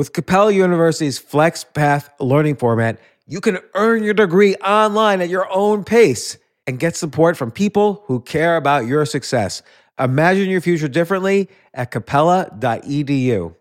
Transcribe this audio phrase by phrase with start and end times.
[0.00, 5.84] With Capella University's FlexPath learning format, you can earn your degree online at your own
[5.84, 9.60] pace and get support from people who care about your success.
[9.98, 13.54] Imagine your future differently at capella.edu.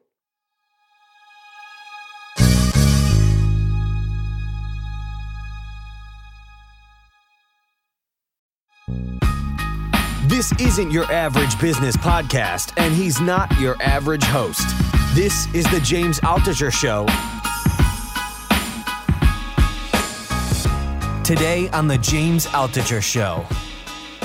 [10.30, 14.66] This isn't your average business podcast, and he's not your average host.
[15.20, 17.06] This is the James Altucher Show.
[21.26, 23.46] Today on the James Altucher Show.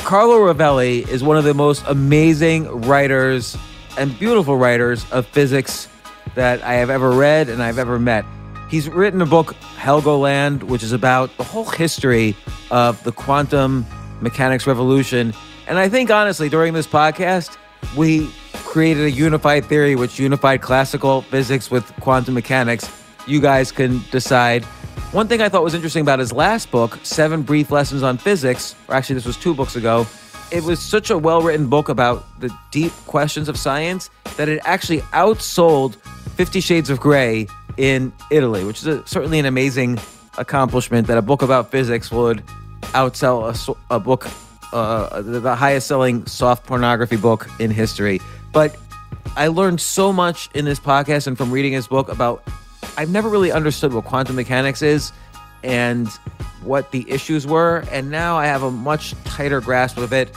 [0.05, 3.59] Carlo Rovelli is one of the most amazing writers
[3.99, 5.89] and beautiful writers of physics
[6.37, 8.25] that I have ever read and I've ever met.
[8.71, 12.37] He's written a book, Helgoland, which is about the whole history
[12.71, 13.85] of the quantum
[14.21, 15.35] mechanics revolution.
[15.67, 17.57] And I think, honestly, during this podcast,
[17.97, 18.31] we
[18.75, 22.91] created a unified theory which unified classical physics with quantum mechanics.
[23.25, 24.65] You guys can decide.
[25.13, 28.75] One thing I thought was interesting about his last book, Seven Brief Lessons on Physics,
[28.89, 30.09] or actually, this was two books ago,
[30.51, 34.61] it was such a well written book about the deep questions of science that it
[34.65, 35.95] actually outsold
[36.35, 37.47] Fifty Shades of Grey
[37.77, 40.01] in Italy, which is a, certainly an amazing
[40.37, 42.43] accomplishment that a book about physics would
[42.87, 43.39] outsell
[43.89, 44.27] a, a book,
[44.73, 48.21] uh, the highest selling soft pornography book in history.
[48.55, 48.77] But
[49.37, 52.43] I learned so much in this podcast and from reading his book about
[52.97, 55.13] I've never really understood what quantum mechanics is
[55.65, 56.07] and
[56.63, 57.85] what the issues were.
[57.91, 60.31] And now I have a much tighter grasp of it.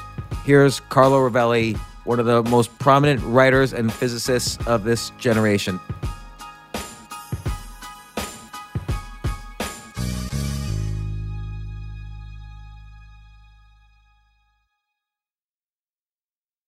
[0.44, 5.80] Here's Carlo Rovelli, one of the most prominent writers and physicists of this generation.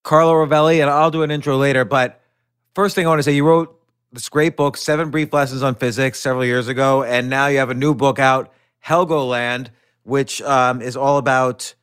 [0.10, 1.86] Carlo Rovelli, and I'll do an intro later.
[1.86, 2.20] But
[2.74, 3.80] first thing I want to say, you wrote
[4.12, 7.70] this great book, Seven Brief Lessons on Physics, several years ago, and now you have
[7.70, 8.52] a new book out,
[8.84, 9.68] Helgoland,
[10.02, 11.76] which um, is all about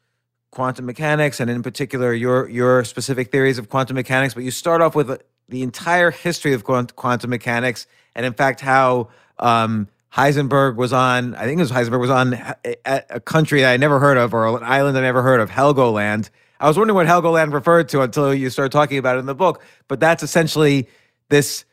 [0.51, 4.35] quantum mechanics and, in particular, your your specific theories of quantum mechanics.
[4.35, 7.87] But you start off with the entire history of quantum mechanics,
[8.17, 9.09] and in fact, how
[9.39, 11.37] um, Heisenberg was on.
[11.37, 12.33] I think it was Heisenberg was on
[12.65, 16.29] a, a country I never heard of, or an island I never heard of, Helgoland
[16.61, 19.35] I was wondering what Helgoland referred to until you started talking about it in the
[19.35, 19.63] book.
[19.89, 20.89] But that's essentially
[21.29, 21.65] this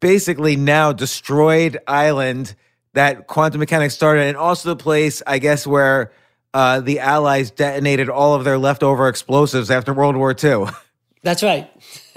[0.00, 2.54] basically now destroyed island
[2.94, 6.12] that quantum mechanics started, and also the place, I guess, where
[6.54, 10.66] uh, the Allies detonated all of their leftover explosives after World War II.
[11.22, 11.70] That's right.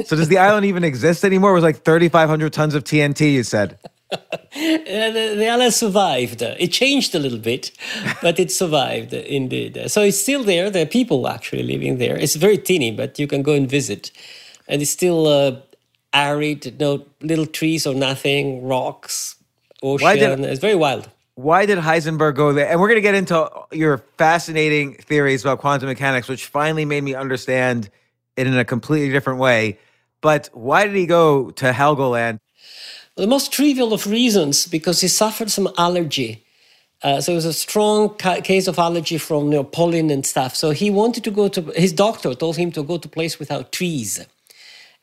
[0.06, 1.52] so does the island even exist anymore?
[1.52, 3.78] It was like 3,500 tons of TNT, you said.
[4.12, 6.42] The, the island survived.
[6.42, 7.72] It changed a little bit,
[8.22, 9.84] but it survived indeed.
[9.88, 10.70] So it's still there.
[10.70, 12.18] There are people actually living there.
[12.18, 14.12] It's very teeny, but you can go and visit.
[14.68, 15.56] And it's still uh,
[16.14, 19.36] arid, no little trees or nothing, rocks,
[19.82, 20.18] ocean.
[20.18, 21.10] Did, it's very wild.
[21.36, 22.70] Why did Heisenberg go there?
[22.70, 27.04] And we're going to get into your fascinating theories about quantum mechanics, which finally made
[27.04, 27.90] me understand
[28.36, 29.80] it in a completely different way.
[30.20, 32.40] But why did he go to Helgoland?
[33.22, 36.44] The most trivial of reasons, because he suffered some allergy.
[37.04, 40.26] Uh, so it was a strong ca- case of allergy from you know, pollen and
[40.26, 40.56] stuff.
[40.56, 43.38] So he wanted to go to, his doctor told him to go to a place
[43.38, 44.26] without trees.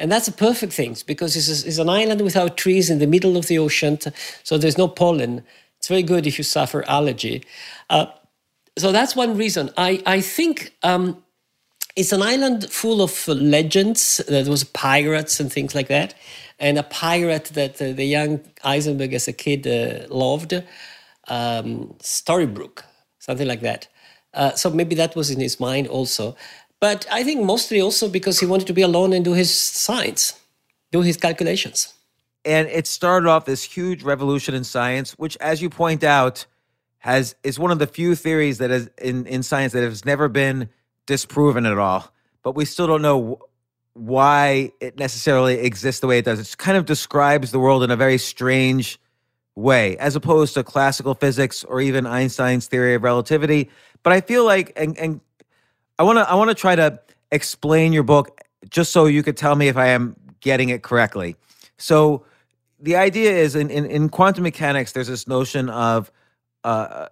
[0.01, 3.07] And that's a perfect thing because it's, a, it's an island without trees in the
[3.07, 4.01] middle of the ocean.
[4.43, 5.45] So there's no pollen.
[5.77, 7.45] It's very good if you suffer allergy.
[7.89, 8.07] Uh,
[8.77, 9.71] so that's one reason.
[9.77, 11.23] I, I think um,
[11.95, 14.21] it's an island full of legends.
[14.27, 16.15] There was pirates and things like that
[16.59, 20.53] and a pirate that uh, the young Heisenberg as a kid uh, loved,
[21.29, 22.83] um, Störtebeker,
[23.19, 23.89] something like that.
[24.35, 26.37] Uh, so maybe that was in his mind also.
[26.81, 30.39] But I think mostly also because he wanted to be alone and do his science,
[30.93, 31.95] do his calculations.
[32.45, 36.47] And it started off this huge revolution in science, which, as you point out,
[36.99, 40.29] has is one of the few theories that is in, in science that has never
[40.29, 40.69] been
[41.07, 42.13] disproven at all.
[42.43, 43.41] But we still don't know
[43.99, 46.39] why it necessarily exists the way it does.
[46.39, 48.99] It kind of describes the world in a very strange
[49.57, 53.71] way, as opposed to classical physics or even Einstein's theory of relativity.
[54.03, 55.21] But I feel like, and, and
[55.99, 57.01] I want to, I want to try to
[57.33, 58.41] explain your book
[58.71, 61.37] just so you could tell me if I am getting it correctly.
[61.77, 62.25] So
[62.79, 66.13] the idea is in, in, in quantum mechanics, there's this notion of
[66.63, 67.09] uh,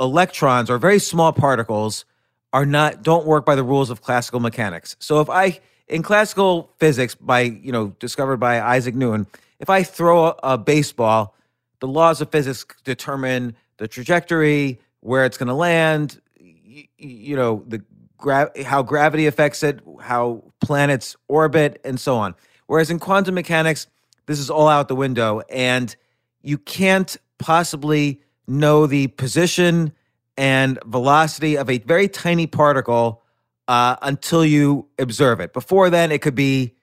[0.00, 2.04] electrons or very small particles
[2.52, 4.96] are not don't work by the rules of classical mechanics.
[4.98, 9.26] So if I in classical physics by you know discovered by Isaac Newton,
[9.60, 11.34] if I throw a, baseball,
[11.80, 17.62] the laws of physics determine the trajectory, where it's going to land, you, you know
[17.66, 17.82] the
[18.18, 22.34] gra- how gravity affects it, how planets orbit, and so on.
[22.66, 23.86] Whereas in quantum mechanics,
[24.26, 25.94] this is all out the window, and
[26.42, 29.92] you can't possibly know the position
[30.36, 33.22] and velocity of a very tiny particle
[33.68, 35.52] uh, until you observe it.
[35.52, 36.74] Before then, it could be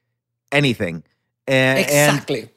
[0.51, 1.03] anything.
[1.47, 2.41] And, exactly.
[2.41, 2.49] And,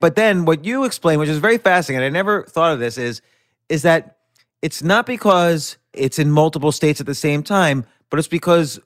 [0.00, 2.98] but then what you explain, which is very fascinating, and I never thought of this,
[2.98, 3.22] is
[3.68, 4.18] is that
[4.60, 8.80] it's not because it's in multiple states at the same time, but it's because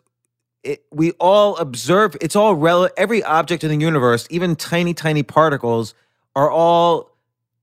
[0.62, 2.16] it, we all observe.
[2.20, 5.94] It's all rel- every object in the universe, even tiny, tiny particles,
[6.36, 7.10] are all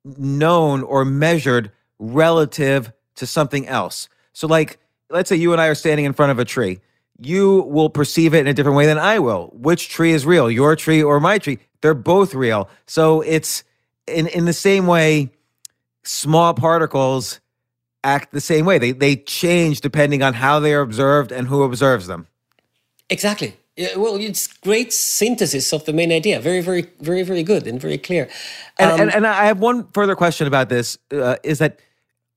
[0.04, 4.10] known or measured relative to something else.
[4.34, 4.78] So, like,
[5.10, 6.80] let's say you and I are standing in front of a tree.
[7.20, 9.52] You will perceive it in a different way than I will.
[9.54, 11.60] Which tree is real, your tree or my tree?
[11.82, 12.70] They're both real.
[12.88, 13.64] So it's
[14.08, 15.32] in in the same way.
[16.04, 17.40] Small particles
[18.04, 18.78] act the same way.
[18.78, 22.28] They they change depending on how they are observed and who observes them.
[23.10, 23.56] Exactly.
[23.76, 26.40] Yeah, well, it's great synthesis of the main idea.
[26.40, 28.30] Very, very, very, very good and very clear.
[28.80, 31.80] And, um, and, and, I have one further question about this: uh, is that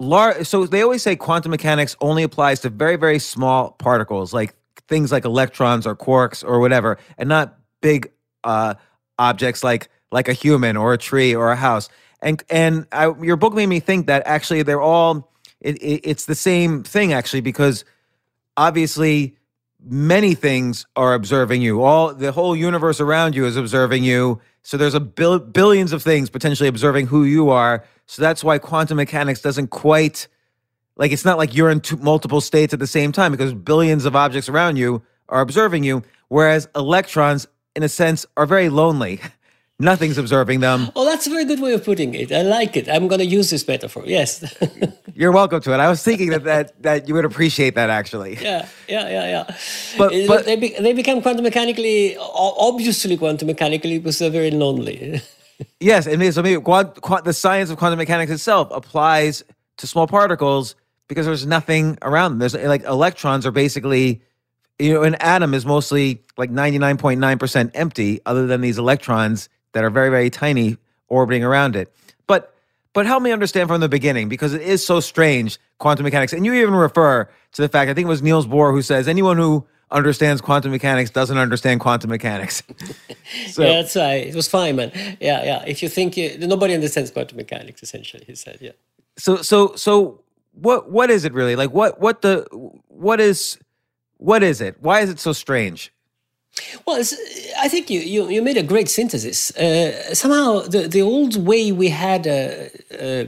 [0.00, 0.46] large?
[0.46, 4.54] So they always say quantum mechanics only applies to very, very small particles, like
[4.86, 8.10] things like electrons or quarks or whatever, and not big
[8.44, 8.75] uh,
[9.19, 11.88] objects like like a human or a tree or a house.
[12.22, 16.26] And and I, your book made me think that actually they're all it, it, it's
[16.26, 17.84] the same thing actually because
[18.56, 19.36] obviously
[19.84, 21.82] many things are observing you.
[21.82, 24.40] All the whole universe around you is observing you.
[24.62, 27.84] So there's a bil- billions of things potentially observing who you are.
[28.06, 30.26] So that's why quantum mechanics doesn't quite
[30.98, 34.04] like it's not like you're in two, multiple states at the same time because billions
[34.04, 39.20] of objects around you are observing you, whereas electrons, in a sense, are very lonely.
[39.80, 40.90] Nothing's observing them.
[40.96, 42.32] Oh, that's a very good way of putting it.
[42.32, 42.88] I like it.
[42.88, 44.02] I'm going to use this metaphor.
[44.06, 44.42] Yes.
[45.14, 45.76] You're welcome to it.
[45.78, 48.38] I was thinking that, that that you would appreciate that actually.
[48.40, 49.56] Yeah, yeah, yeah, yeah.
[49.96, 55.20] But, but they, be, they become quantum mechanically, obviously quantum mechanically, because they're very lonely.
[55.80, 59.44] yes, it means so maybe quant, quant, the science of quantum mechanics itself applies
[59.76, 60.74] to small particles
[61.08, 62.38] because there's nothing around them.
[62.38, 64.22] There's like electrons are basically
[64.78, 69.90] you know, an atom is mostly like 99.9% empty, other than these electrons that are
[69.90, 70.76] very, very tiny
[71.08, 71.93] orbiting around it.
[72.26, 72.55] But
[72.93, 76.32] but help me understand from the beginning because it is so strange, quantum mechanics.
[76.32, 79.08] And you even refer to the fact, I think it was Niels Bohr who says
[79.08, 82.62] anyone who understands quantum mechanics doesn't understand quantum mechanics.
[83.49, 84.26] so, yeah, that's right.
[84.26, 84.94] It was Feynman.
[85.20, 85.64] Yeah, yeah.
[85.66, 88.58] If you think you, nobody understands quantum mechanics, essentially, he said.
[88.60, 88.72] Yeah.
[89.16, 90.20] So so so
[90.60, 91.70] what what is it really like?
[91.70, 92.46] What what the
[92.88, 93.58] what is
[94.16, 94.76] what is it?
[94.81, 95.93] Why is it so strange?
[96.87, 97.00] Well,
[97.60, 99.56] I think you, you, you, made a great synthesis.
[99.56, 102.64] Uh, somehow, the, the old way we had uh,
[103.00, 103.25] uh,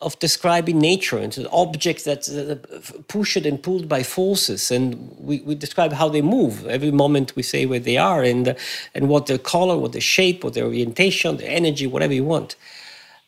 [0.00, 5.54] of describing nature into objects that uh, pushed and pulled by forces, and we, we
[5.54, 6.66] describe how they move.
[6.66, 8.56] Every moment we say where they are and,
[8.94, 12.56] and what their color, what their shape, what their orientation, their energy, whatever you want.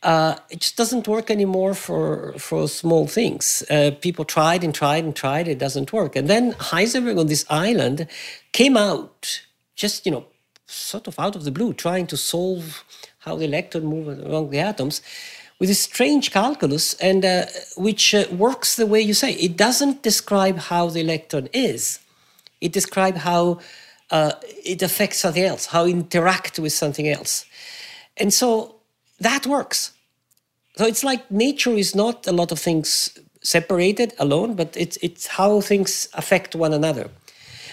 [0.02, 3.64] Uh, it just doesn't work anymore for for small things.
[3.70, 5.48] Uh, people tried and tried and tried.
[5.48, 6.14] It doesn't work.
[6.16, 8.06] And then Heisenberg on this island
[8.52, 9.42] came out,
[9.74, 10.26] just you know,
[10.66, 12.84] sort of out of the blue, trying to solve
[13.20, 15.00] how the electron moves along the atoms
[15.58, 17.46] with a strange calculus, and uh,
[17.76, 19.32] which uh, works the way you say.
[19.32, 22.00] It doesn't describe how the electron is.
[22.60, 23.60] It describes how
[24.10, 24.32] uh,
[24.64, 27.46] it affects something else, how it interact with something else,
[28.18, 28.75] and so
[29.20, 29.92] that works
[30.76, 35.26] so it's like nature is not a lot of things separated alone, but it's it's
[35.26, 37.08] how things affect one another.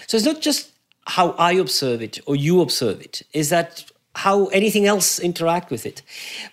[0.06, 0.72] So it's not just
[1.06, 3.22] how I observe it or you observe it.
[3.32, 6.00] Is that how anything else interact with it?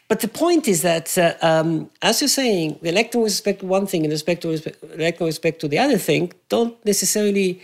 [0.10, 3.68] But the point is that, uh, um, as you're saying, the electron with respect to
[3.68, 7.62] one thing and respect to electron with respect to the other thing don't necessarily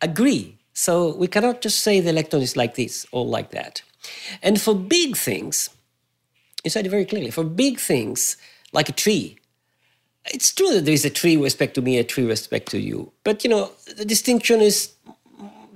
[0.00, 0.56] agree.
[0.72, 3.82] So we cannot just say the electron is like this or like that.
[4.42, 5.70] And for big things,
[6.64, 7.30] you said it very clearly.
[7.30, 8.36] For big things
[8.72, 9.38] like a tree,
[10.32, 12.70] it's true that there is a tree with respect to me, a tree with respect
[12.70, 13.12] to you.
[13.22, 14.92] But you know, the distinction is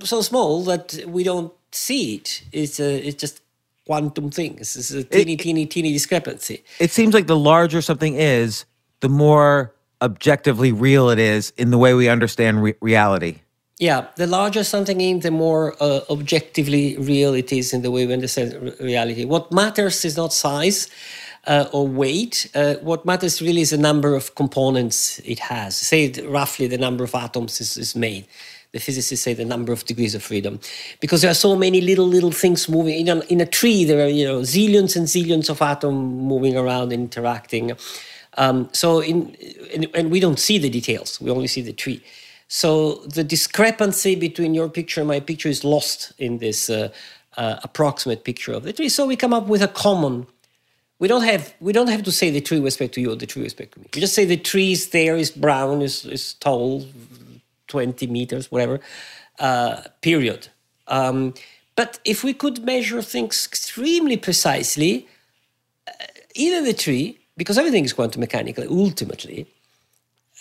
[0.03, 2.43] so small that we don't see it.
[2.51, 3.41] It's a, it's just
[3.85, 4.75] quantum things.
[4.75, 6.63] It's a teeny, it, teeny, teeny discrepancy.
[6.79, 8.65] It seems like the larger something is,
[9.01, 13.39] the more objectively real it is in the way we understand re- reality.
[13.79, 18.05] Yeah, the larger something is, the more uh, objectively real it is in the way
[18.05, 19.23] we understand reality.
[19.23, 20.89] What matters is not size
[21.47, 22.51] uh, or weight.
[22.53, 25.77] Uh, what matters really is the number of components it has.
[25.77, 28.27] Say roughly the number of atoms is, is made.
[28.73, 30.59] The physicists say the number of degrees of freedom,
[30.99, 33.07] because there are so many little little things moving.
[33.07, 36.57] In a, in a tree, there are you know zillions and zillions of atoms moving
[36.57, 37.71] around interacting.
[38.37, 39.35] Um, so in
[39.73, 41.19] and, and we don't see the details.
[41.21, 42.03] We only see the tree.
[42.49, 46.89] So the discrepancy between your picture and my picture is lost in this uh,
[47.37, 48.89] uh, approximate picture of the tree.
[48.89, 50.25] So we come up with a common.
[50.97, 53.15] We don't have we don't have to say the tree with respect to you or
[53.15, 53.85] the tree with respect to me.
[53.93, 56.85] We just say the tree is there, is brown, is is tall,
[57.67, 58.79] twenty meters, whatever.
[59.37, 60.49] Uh, period.
[60.87, 61.35] Um,
[61.75, 65.07] but if we could measure things extremely precisely,
[65.87, 65.91] uh,
[66.35, 69.47] either the tree, because everything is quantum mechanical ultimately,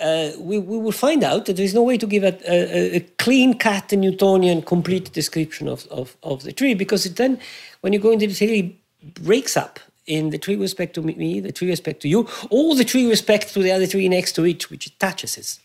[0.00, 2.96] uh, we, we will find out that there is no way to give a, a,
[2.96, 7.38] a clean cut Newtonian complete description of, of, of the tree because it then,
[7.80, 11.52] when you go into detail, it breaks up in the tree respect to me, the
[11.52, 14.70] tree respect to you, or the tree respect to the other tree next to it,
[14.70, 15.58] which it.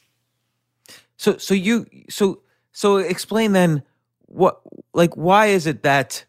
[1.17, 2.39] So, so you, so,
[2.71, 3.83] so explain then
[4.25, 4.59] what,
[4.93, 6.25] like, why is it that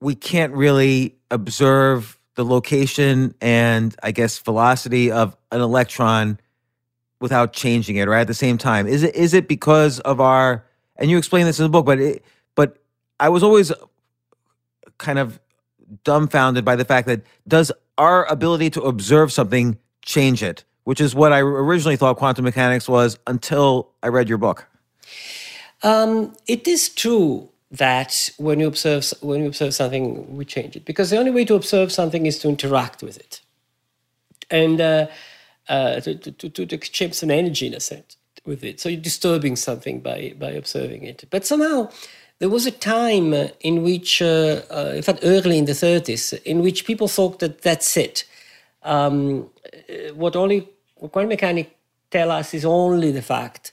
[0.00, 6.40] we can't really observe the location and I guess velocity of an electron
[7.22, 8.86] without changing it or at the same time?
[8.86, 10.64] Is it is it because of our
[10.96, 12.24] and you explain this in the book but it,
[12.54, 12.76] but
[13.18, 13.72] i was always
[14.98, 15.40] kind of
[16.04, 20.64] dumbfounded by the fact that does our ability to observe something change it?
[20.84, 24.66] Which is what i originally thought quantum mechanics was until i read your book.
[25.82, 30.84] Um, it is true that when you observe when you observe something we change it.
[30.84, 33.40] Because the only way to observe something is to interact with it.
[34.50, 35.06] And uh,
[35.72, 38.78] uh, to, to, to, exchange some energy in a sense with it.
[38.78, 41.24] So you're disturbing something by, by observing it.
[41.30, 41.90] But somehow
[42.40, 46.60] there was a time in which, uh, uh, in fact, early in the 30s, in
[46.60, 48.24] which people thought that that's it.
[48.82, 51.70] Um, uh, what only what quantum mechanics
[52.10, 53.72] tell us is only the fact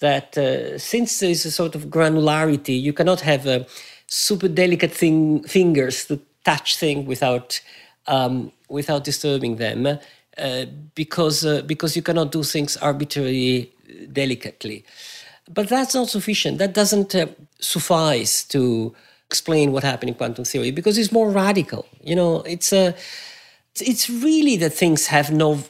[0.00, 3.64] that uh, since there is a sort of granularity, you cannot have uh,
[4.08, 7.60] super delicate thing, fingers to touch things without
[8.08, 9.98] um, without disturbing them.
[10.38, 13.72] Uh, because uh, because you cannot do things arbitrarily
[14.12, 14.84] delicately.
[15.48, 16.58] But that's not sufficient.
[16.58, 17.28] That doesn't uh,
[17.58, 18.94] suffice to
[19.26, 21.86] explain what happened in quantum theory because it's more radical.
[22.02, 22.94] You know, it's a
[23.80, 25.60] it's really that things have no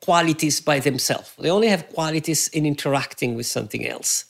[0.00, 1.32] qualities by themselves.
[1.38, 4.26] They only have qualities in interacting with something else.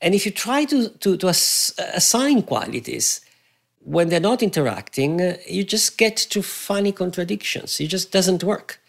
[0.00, 3.20] And if you try to, to, to ass- assign qualities
[3.80, 7.80] when they're not interacting, uh, you just get to funny contradictions.
[7.80, 8.79] It just doesn't work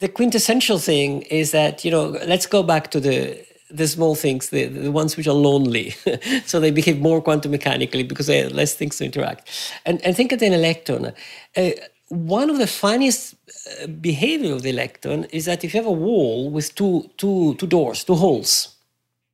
[0.00, 4.48] the quintessential thing is that you know let's go back to the the small things
[4.48, 5.94] the, the ones which are lonely.
[6.46, 9.50] So they behave more quantum mechanically because they have less things to interact.
[9.84, 11.12] And and think of an electron.
[11.56, 11.70] Uh,
[12.08, 16.00] one of the funniest uh, behavior of the electron is that if you have a
[16.08, 18.74] wall with two two two doors two holes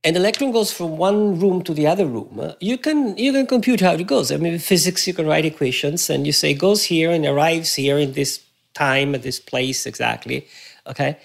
[0.03, 3.33] and the electron goes from one room to the other room uh, you can you
[3.33, 4.33] can compute how it goes.
[4.33, 7.99] I mean physics you can write equations and you say goes here and arrives here
[7.99, 8.44] in this
[8.75, 10.47] time at this place exactly.
[10.87, 11.19] Okay.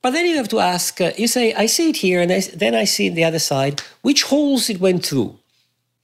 [0.00, 2.40] But then you have to ask, uh, you say, I see it here, and I,
[2.54, 5.38] then I see it the other side, which holes it went through.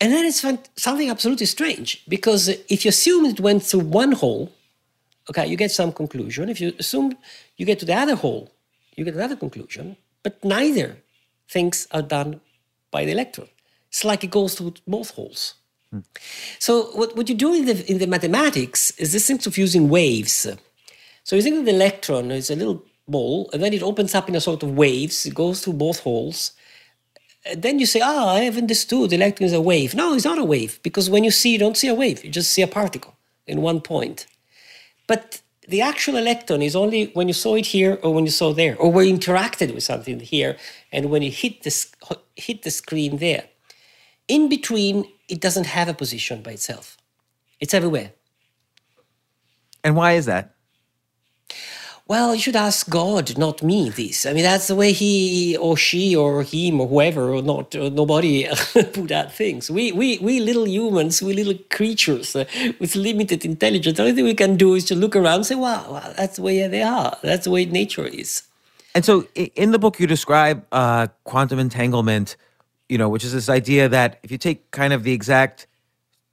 [0.00, 0.44] And then it's
[0.76, 4.50] something absolutely strange, because if you assume it went through one hole,
[5.30, 6.48] okay, you get some conclusion.
[6.48, 7.16] If you assume
[7.56, 8.50] you get to the other hole,
[8.96, 10.96] you get another conclusion, but neither
[11.48, 12.40] things are done
[12.90, 13.48] by the electron.
[13.88, 15.54] It's like it goes through both holes.
[16.58, 19.88] So what, what you do in the, in the mathematics is this thing of using
[19.88, 20.46] waves.
[21.24, 24.28] So you think of the electron is a little ball, and then it opens up
[24.28, 25.26] in a sort of waves.
[25.26, 26.52] It goes through both holes.
[27.46, 29.94] And then you say, ah, I have understood the electron is a wave.
[29.94, 32.24] No, it's not a wave, because when you see, you don't see a wave.
[32.24, 33.14] You just see a particle
[33.46, 34.26] in one point.
[35.06, 38.52] But the actual electron is only when you saw it here or when you saw
[38.52, 40.56] there, or when you interacted with something here,
[40.92, 41.92] and when you hit, this,
[42.36, 43.44] hit the screen there.
[44.28, 46.96] In between it doesn't have a position by itself.
[47.60, 48.12] It's everywhere.
[49.82, 50.54] And why is that?
[52.06, 53.88] Well, you should ask God, not me.
[53.88, 57.74] This, I mean, that's the way he or she or him or whoever or not
[57.74, 58.46] or nobody
[58.92, 59.70] put out things.
[59.70, 62.44] We, we, we little humans, we little creatures uh,
[62.78, 63.96] with limited intelligence.
[63.96, 66.36] The only thing we can do is to look around and say, "Wow, wow that's
[66.36, 67.16] the way they are.
[67.22, 68.42] That's the way nature is."
[68.94, 72.36] And so, in the book, you describe uh, quantum entanglement
[72.88, 75.66] you know, which is this idea that if you take kind of the exact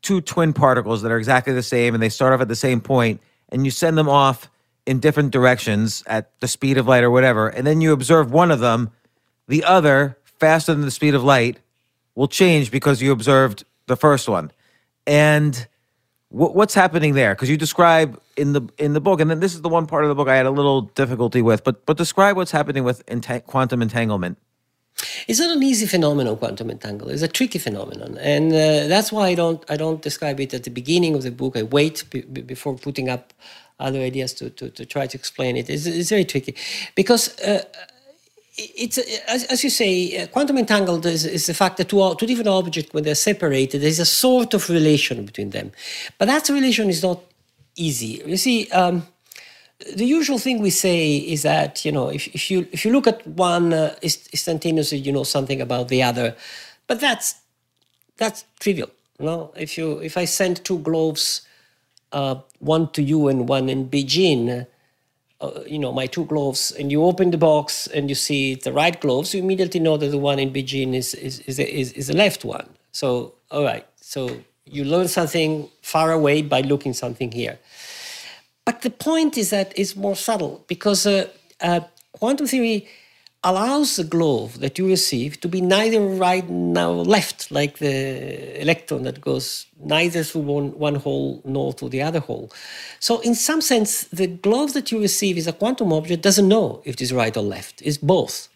[0.01, 2.81] two twin particles that are exactly the same and they start off at the same
[2.81, 4.50] point and you send them off
[4.86, 8.50] in different directions at the speed of light or whatever, and then you observe one
[8.51, 8.89] of them,
[9.48, 11.60] the other, faster than the speed of light,
[12.15, 14.51] will change because you observed the first one.
[15.05, 15.67] And
[16.29, 17.36] what's happening there?
[17.36, 20.03] Because you describe in the in the book, and then this is the one part
[20.03, 21.63] of the book I had a little difficulty with.
[21.63, 23.03] But but describe what's happening with
[23.46, 24.38] quantum entanglement.
[25.27, 27.13] It's not an easy phenomenon, quantum entanglement.
[27.13, 30.63] It's a tricky phenomenon, and uh, that's why I don't I don't describe it at
[30.63, 31.55] the beginning of the book.
[31.58, 32.03] I wait
[32.48, 33.34] before putting up
[33.79, 35.70] other ideas to, to, to try to explain it.
[35.70, 36.55] It's, it's very tricky
[36.96, 37.63] because uh,
[38.58, 42.25] it's as, as you say, uh, quantum entangled is, is the fact that two, two
[42.25, 45.72] different objects, when they're separated, there's a sort of relation between them.
[46.17, 47.22] But that relation is not
[47.75, 48.22] easy.
[48.25, 49.08] You see, um,
[49.95, 53.07] the usual thing we say is that you know if, if you if you look
[53.07, 56.35] at one uh, instantaneously, you know something about the other,
[56.88, 57.35] but that's
[58.17, 58.89] that's trivial.
[59.19, 61.41] You know, if you if I send two gloves,
[62.11, 64.67] uh, one to you and one in Beijing
[65.41, 68.71] uh, you know, my two gloves, and you open the box and you see the
[68.71, 72.07] right gloves, you immediately know that the one in Beijing is is is, is, is
[72.07, 72.69] the left one.
[72.91, 77.57] So, all right, so you learn something far away by looking something here.
[78.65, 81.27] But the point is that it's more subtle because uh,
[81.61, 81.81] uh,
[82.13, 82.87] quantum theory
[83.43, 89.01] allows the glove that you receive to be neither right nor left, like the electron
[89.03, 92.51] that goes neither through one, one hole nor through the other hole.
[92.99, 96.81] So, in some sense, the glove that you receive is a quantum object doesn't know
[96.85, 98.47] if it is right or left, it's both.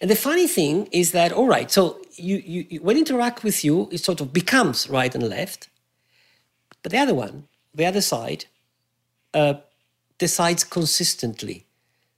[0.00, 3.64] And the funny thing is that, all right, so you, you, when it interact with
[3.64, 5.68] you, it sort of becomes right and left.
[6.82, 8.46] But the other one, the other side,
[9.34, 9.54] uh,
[10.18, 11.66] decides consistently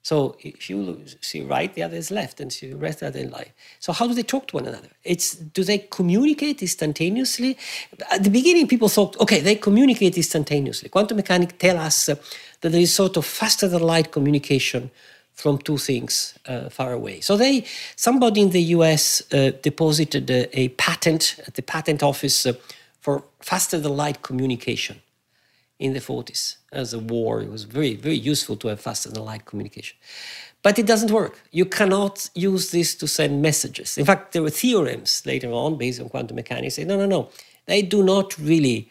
[0.04, 3.52] so if you see right, the other is left, and right, the other is left.
[3.80, 4.90] So how do they talk to one another?
[5.02, 7.56] It's do they communicate instantaneously?
[8.10, 10.90] At the beginning, people thought, okay, they communicate instantaneously.
[10.90, 12.16] Quantum mechanics tell us uh,
[12.60, 14.90] that there is sort of faster than light communication
[15.32, 17.20] from two things uh, far away.
[17.20, 17.64] So they,
[17.96, 19.22] somebody in the U.S.
[19.32, 22.52] Uh, deposited a, a, patent at the patent office uh,
[23.00, 25.00] for faster than light communication
[25.78, 27.40] in the 40s as a war.
[27.40, 29.96] It was very, very useful to have faster than light communication.
[30.62, 31.42] But it doesn't work.
[31.50, 33.98] You cannot use this to send messages.
[33.98, 37.28] In fact, there were theorems later on based on quantum mechanics say, no, no, no,
[37.66, 38.90] they do not really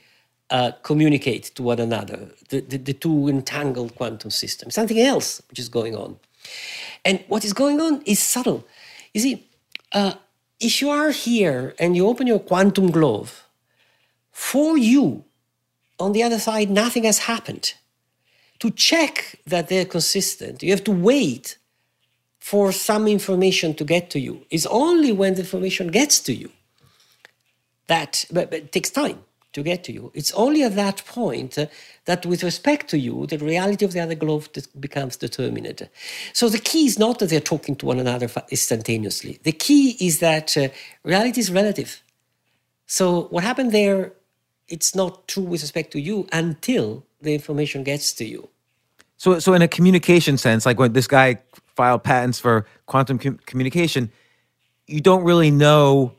[0.49, 4.75] uh, communicate to one another, the, the, the, two entangled quantum systems.
[4.75, 6.19] Something else which is going on.
[7.03, 8.67] And what is going on is subtle.
[9.13, 9.47] You see,
[9.93, 10.13] uh,
[10.59, 13.47] if you are here and you open your quantum glove,
[14.31, 15.25] for you,
[16.03, 17.73] on the other side, nothing has happened.
[18.59, 21.57] To check that they're consistent, you have to wait
[22.39, 24.45] for some information to get to you.
[24.49, 26.49] It's only when the information gets to you
[27.87, 29.19] that, but, but it takes time
[29.53, 30.11] to get to you.
[30.13, 31.67] It's only at that point uh,
[32.05, 35.89] that, with respect to you, the reality of the other glove becomes determined.
[36.33, 39.39] So the key is not that they're talking to one another instantaneously.
[39.43, 40.69] The key is that uh,
[41.03, 42.01] reality is relative.
[42.87, 44.13] So what happened there
[44.73, 48.49] it's not true with respect to you until the information gets to you.
[49.17, 51.37] So, so in a communication sense, like when this guy
[51.75, 54.11] filed patents for quantum com- communication,
[54.87, 56.13] you don't really know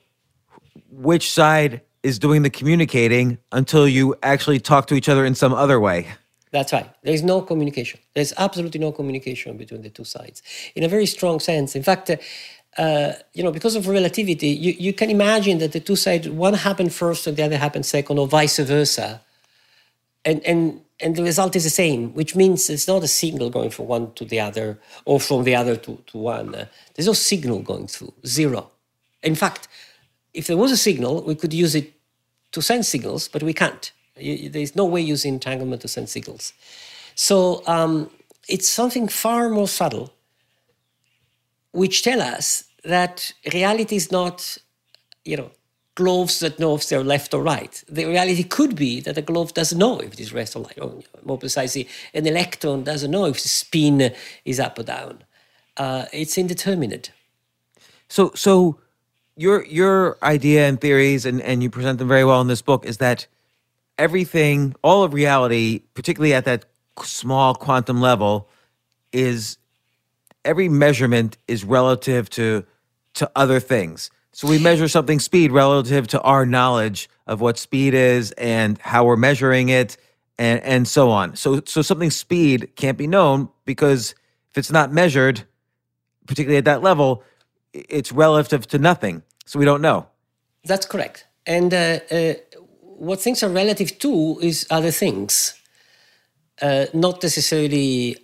[0.88, 5.52] which side is doing the communicating until you actually talk to each other in some
[5.52, 6.06] other way.
[6.52, 6.88] That's right.
[7.02, 7.98] There's no communication.
[8.14, 10.40] There's absolutely no communication between the two sides
[10.76, 11.74] in a very strong sense.
[11.74, 12.16] In fact, uh,
[12.78, 16.54] uh, you know, because of relativity, you, you can imagine that the two sides, one
[16.54, 19.20] happened first and the other happened second, or vice versa.
[20.24, 23.70] And, and, and the result is the same, which means it's not a signal going
[23.70, 26.68] from one to the other or from the other to, to one.
[26.94, 28.70] There's no signal going through, zero.
[29.22, 29.68] In fact,
[30.32, 31.92] if there was a signal, we could use it
[32.52, 33.92] to send signals, but we can't.
[34.16, 36.52] There's no way using entanglement to send signals.
[37.14, 38.10] So um,
[38.48, 40.12] it's something far more subtle
[41.74, 44.56] which tell us that reality is not,
[45.24, 45.50] you know,
[45.96, 47.82] gloves that know if they're left or right.
[47.88, 50.78] The reality could be that a glove doesn't know if it is left or right,
[50.80, 54.12] or more precisely, an electron doesn't know if the spin
[54.44, 55.24] is up or down.
[55.76, 57.10] Uh, it's indeterminate.
[58.08, 58.78] So, so
[59.36, 62.84] your your idea and theories, and and you present them very well in this book,
[62.86, 63.26] is that
[63.98, 66.66] everything, all of reality, particularly at that
[67.02, 68.48] small quantum level,
[69.12, 69.58] is
[70.44, 72.64] every measurement is relative to
[73.14, 74.10] to other things.
[74.32, 79.04] So we measure something speed relative to our knowledge of what speed is and how
[79.04, 79.96] we're measuring it
[80.38, 81.36] and and so on.
[81.36, 84.14] So so something speed can't be known because
[84.50, 85.44] if it's not measured,
[86.26, 87.22] particularly at that level,
[87.72, 89.22] it's relative to nothing.
[89.46, 90.06] So we don't know.
[90.64, 91.26] That's correct.
[91.46, 92.34] And uh, uh,
[92.80, 95.54] what things are relative to is other things,
[96.62, 98.23] uh, not necessarily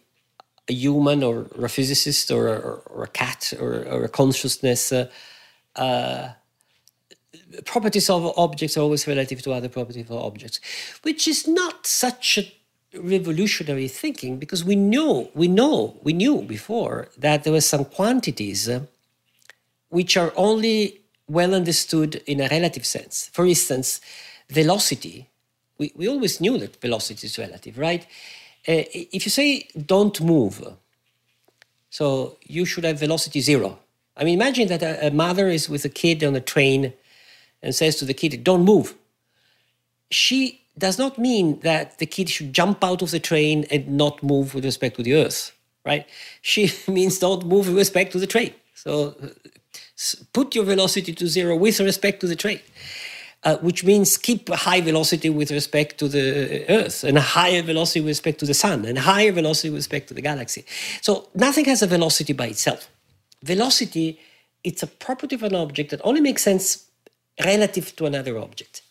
[0.71, 4.93] a human or, a physicist or, or, or a cat or, or, a consciousness.
[4.93, 5.07] Uh,
[5.77, 6.29] uh,
[7.65, 10.61] properties of objects are always relative to other properties of objects,
[11.03, 12.45] which is not such a
[13.17, 18.69] revolutionary thinking because we know we know we knew before that there were some quantities
[18.69, 18.81] uh,
[19.91, 23.31] which are only well understood in a relative sense.
[23.33, 24.01] For instance,
[24.49, 25.29] velocity.
[25.79, 28.05] We, we always knew that velocity is relative, right?
[28.69, 30.63] Uh, if you say don't move,
[31.91, 33.79] So you should have velocity zero.
[34.17, 36.95] I mean, imagine that a, a mother is with a kid on a train
[37.63, 38.95] and says to the kid, Don't move.
[40.11, 44.23] She does not mean that the kid should jump out of the train and not
[44.23, 45.53] move with respect to the earth,
[45.87, 46.07] right?
[46.43, 48.55] She means don't move with respect to the train.
[48.75, 49.17] So
[50.33, 52.61] put your velocity to zero with respect to the train.
[53.43, 57.63] Uh, which means keep a high velocity with respect to the Earth, and a higher
[57.63, 60.63] velocity with respect to the Sun, and a higher velocity with respect to the galaxy.
[61.01, 62.91] So nothing has a velocity by itself.
[63.43, 64.21] Velocity,
[64.63, 66.91] it's a property of an object that only makes sense
[67.43, 68.83] relative to another object.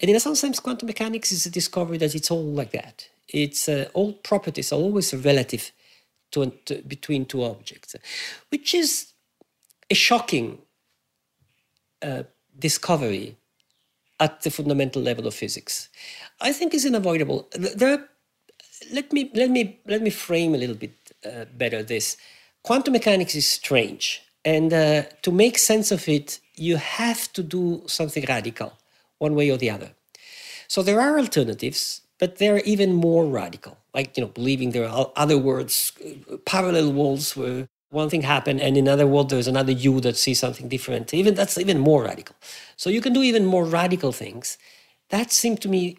[0.00, 3.08] And in some sense, quantum mechanics is a discovery that it's all like that.
[3.28, 5.70] It's uh, all properties are always relative
[6.32, 7.94] to, to, between two objects,
[8.48, 9.12] which is
[9.88, 10.58] a shocking
[12.02, 12.24] uh,
[12.58, 13.36] discovery
[14.20, 15.88] at the fundamental level of physics.
[16.40, 17.48] I think is unavoidable.
[17.52, 18.08] There,
[18.92, 22.16] let me let me let me frame a little bit uh, better this.
[22.62, 27.82] Quantum mechanics is strange, and uh, to make sense of it, you have to do
[27.86, 28.72] something radical,
[29.18, 29.90] one way or the other.
[30.68, 33.78] So there are alternatives, but they're even more radical.
[33.92, 38.60] Like you know, believing there are other worlds, uh, parallel worlds where one thing happened
[38.60, 41.14] and in another world there's another you that sees something different.
[41.14, 42.36] Even that's even more radical.
[42.76, 44.58] So you can do even more radical things.
[45.10, 45.98] That seemed to me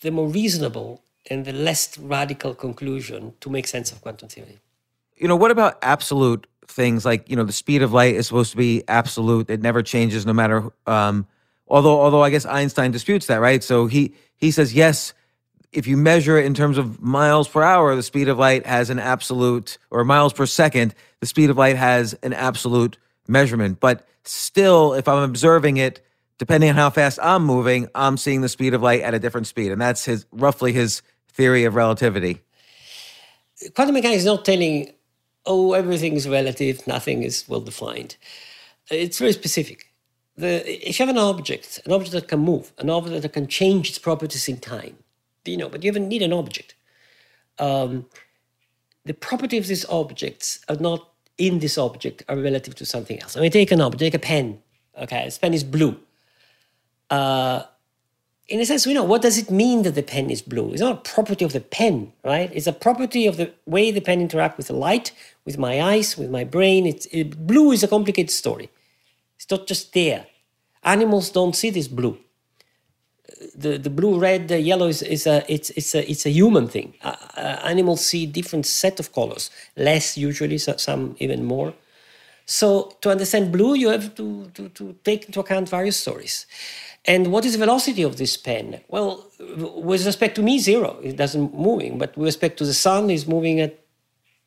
[0.00, 4.58] the more reasonable and the less radical conclusion to make sense of quantum theory.
[5.16, 7.04] You know what about absolute things?
[7.04, 9.50] Like you know the speed of light is supposed to be absolute.
[9.50, 11.26] It never changes no matter um
[11.68, 13.62] although although i guess einstein disputes that right?
[13.62, 15.12] So he he says yes
[15.72, 18.90] if you measure it in terms of miles per hour, the speed of light has
[18.90, 23.78] an absolute, or miles per second, the speed of light has an absolute measurement.
[23.78, 26.04] But still, if I'm observing it,
[26.38, 29.46] depending on how fast I'm moving, I'm seeing the speed of light at a different
[29.46, 29.70] speed.
[29.70, 32.40] And that's his roughly his theory of relativity.
[33.74, 34.90] Quantum mechanics is not telling,
[35.46, 38.16] oh, everything is relative, nothing is well defined.
[38.90, 39.86] It's very specific.
[40.36, 43.46] The, if you have an object, an object that can move, an object that can
[43.46, 44.96] change its properties in time,
[45.44, 46.74] you know, but you even need an object.
[47.58, 48.06] Um,
[49.04, 53.36] the property of these objects are not in this object are relative to something else.
[53.36, 54.62] I mean, take an object, take a pen.
[55.00, 55.98] Okay, this pen is blue.
[57.08, 57.62] Uh,
[58.48, 60.72] in a sense, we know what does it mean that the pen is blue?
[60.72, 62.50] It's not a property of the pen, right?
[62.52, 65.12] It's a property of the way the pen interacts with the light,
[65.44, 66.86] with my eyes, with my brain.
[66.86, 68.68] It's it, blue is a complicated story.
[69.36, 70.26] It's not just there.
[70.82, 72.18] Animals don't see this blue
[73.54, 76.68] the, the blue, red, the yellow is, is a it's it's a it's a human
[76.68, 76.94] thing.
[77.02, 77.16] Uh,
[77.64, 81.74] animals see different set of colors, less usually, so some even more.
[82.46, 86.46] So to understand blue, you have to, to, to take into account various stories.
[87.04, 88.80] And what is the velocity of this pen?
[88.88, 90.98] Well, with respect to me, zero.
[91.00, 93.78] It doesn't moving, but with respect to the sun, is moving at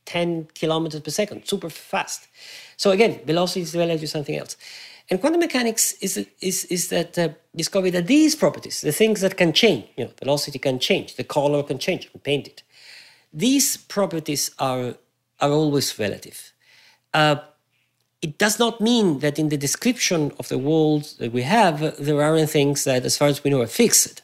[0.05, 2.27] 10 kilometers per second, super fast.
[2.75, 4.57] So again, velocity is relative to something else.
[5.09, 9.37] And quantum mechanics is, is, is that uh, discovery that these properties, the things that
[9.37, 12.63] can change, you know, velocity can change, the color can change, and paint it.
[13.33, 14.95] These properties are,
[15.41, 16.53] are always relative.
[17.13, 17.37] Uh,
[18.21, 22.21] it does not mean that in the description of the world that we have, there
[22.21, 24.21] aren't things that, as far as we know, are fixed.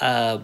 [0.00, 0.38] Uh,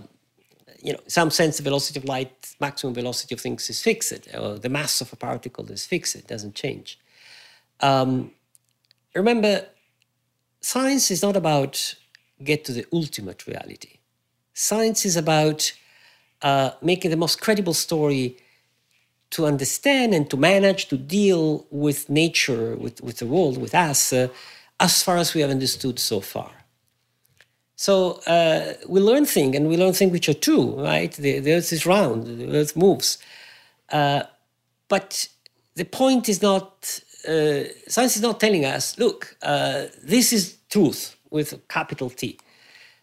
[0.82, 4.28] you know, in some sense, the velocity of light, maximum velocity of things is fixed,
[4.34, 6.98] or the mass of a particle is fixed, it doesn't change.
[7.80, 8.32] Um,
[9.14, 9.66] remember,
[10.60, 11.94] science is not about
[12.42, 13.98] get to the ultimate reality.
[14.54, 15.72] Science is about
[16.42, 18.36] uh, making the most credible story
[19.30, 24.12] to understand and to manage to deal with nature, with, with the world, with us,
[24.12, 24.28] uh,
[24.80, 26.50] as far as we have understood so far.
[27.76, 31.12] So uh, we learn things, and we learn things which are true, right?
[31.12, 33.18] The, the earth is round, the earth moves.
[33.90, 34.24] Uh,
[34.88, 35.28] but
[35.76, 41.16] the point is not uh, science is not telling us, look, uh, this is truth
[41.30, 42.38] with capital T.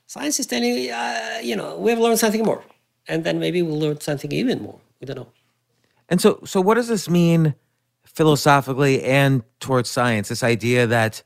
[0.07, 2.63] Science is telling, uh, you know, we have learned something more,
[3.07, 4.79] and then maybe we'll learn something even more.
[4.99, 5.31] We don't know.
[6.09, 7.55] And so, so what does this mean
[8.05, 10.29] philosophically and towards science?
[10.29, 11.23] This idea that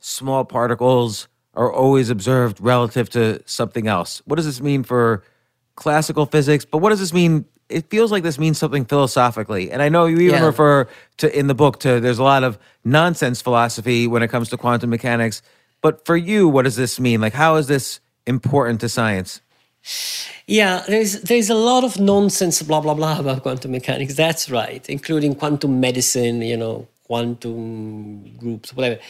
[0.00, 4.20] small particles are always observed relative to something else.
[4.24, 5.22] What does this mean for
[5.76, 6.64] classical physics?
[6.64, 9.70] But what does this mean it feels like this means something philosophically.
[9.70, 10.46] And I know you even yeah.
[10.46, 14.48] refer to in the book to there's a lot of nonsense philosophy when it comes
[14.50, 15.42] to quantum mechanics.
[15.80, 17.20] But for you, what does this mean?
[17.20, 19.40] Like, how is this important to science?
[20.46, 24.14] Yeah, there's there's a lot of nonsense, blah blah blah, about quantum mechanics.
[24.14, 29.00] That's right, including quantum medicine, you know, quantum groups, whatever.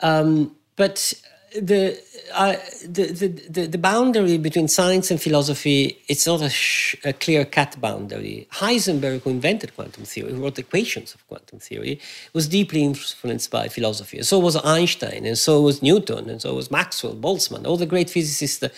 [0.00, 1.12] Um, but
[1.54, 1.98] the,
[2.34, 7.12] uh, the, the, the, the boundary between science and philosophy, it's not a, sh- a
[7.12, 8.46] clear cut boundary.
[8.52, 12.00] Heisenberg, who invented quantum theory, who wrote equations of quantum theory,
[12.32, 14.22] was deeply influenced by philosophy.
[14.22, 18.08] so was Einstein, and so was Newton, and so was Maxwell, Boltzmann, all the great
[18.08, 18.68] physicists uh,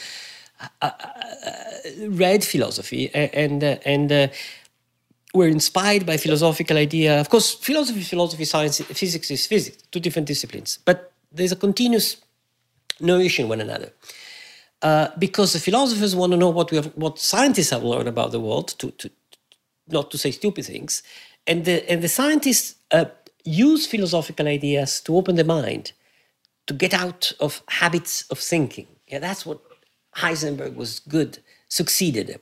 [0.83, 1.53] uh, uh
[2.09, 4.33] read philosophy and, uh, and, and
[5.35, 7.21] were inspired by philosophical idea.
[7.21, 10.79] Of course, philosophy, philosophy, science, physics is physics, two different disciplines.
[10.85, 12.17] But there's a continuous
[13.01, 13.93] nourishing one another.
[14.83, 18.33] Uh, because the philosophers want to know what we have, what scientists have learned about
[18.33, 19.11] the world, to, to
[19.89, 21.03] not to say stupid things,
[21.47, 23.07] and the and the scientists uh,
[23.45, 25.93] use philosophical ideas to open the mind,
[26.67, 28.87] to get out of habits of thinking.
[29.09, 29.61] Yeah, that's what
[30.17, 32.39] Heisenberg was good, succeeded.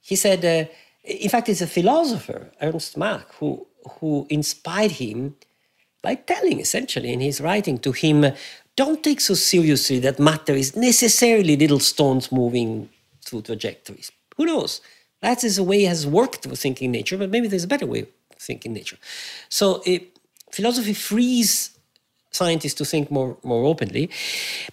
[0.00, 0.70] He said, uh,
[1.04, 3.66] in fact, it's a philosopher, Ernst Mach, who
[4.00, 5.36] who inspired him
[6.02, 8.32] by telling essentially in his writing to him
[8.76, 12.88] don't take so seriously that matter is necessarily little stones moving
[13.24, 14.12] through trajectories.
[14.36, 14.80] Who knows?
[15.22, 17.86] That is a way it has worked for thinking nature, but maybe there's a better
[17.86, 18.08] way of
[18.38, 18.98] thinking nature.
[19.48, 20.18] So it,
[20.52, 21.70] philosophy frees
[22.30, 24.10] scientists to think more, more openly,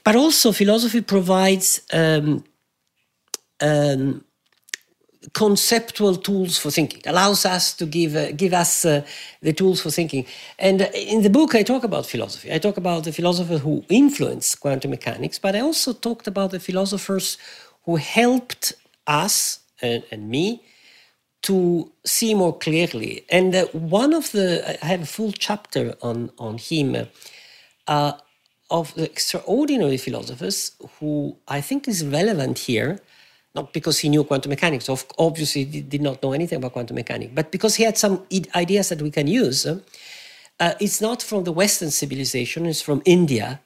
[0.04, 2.44] but also philosophy provides um,
[3.62, 4.26] um,
[5.34, 9.04] conceptual tools for thinking allows us to give uh, give us uh,
[9.42, 10.26] the tools for thinking.
[10.60, 12.52] And uh, in the book i talk about philosophy.
[12.54, 16.60] I talk about the philosophers who influenced quantum mechanics but i also talked about the
[16.60, 17.38] philosophers
[17.86, 18.74] who helped
[19.08, 20.62] us and, and me
[21.44, 23.26] to see more clearly.
[23.30, 27.08] And uh, one of the i have a full chapter on on him
[27.88, 28.14] uh,
[28.72, 33.00] of the extraordinary philosophers who i think is relevant here
[33.56, 36.96] not because he knew quantum mechanics, of obviously he did not know anything about quantum
[36.96, 39.66] mechanics, but because he had some ideas that we can use.
[39.66, 43.60] Uh, it's not from the Western civilization, it's from India,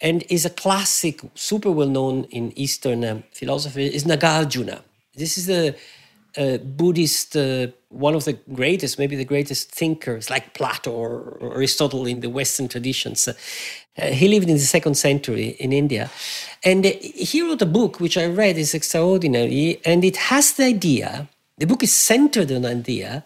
[0.00, 4.82] and is a classic, super well known in Eastern um, philosophy, is Nagarjuna.
[5.14, 5.74] This is the
[6.36, 11.54] uh, Buddhist, uh, one of the greatest, maybe the greatest thinkers, like Plato or, or
[11.54, 13.28] Aristotle in the Western traditions.
[13.98, 16.10] Uh, he lived in the second century in India.
[16.64, 21.28] And he wrote a book which I read is extraordinary, and it has the idea,
[21.58, 23.24] the book is centered on the idea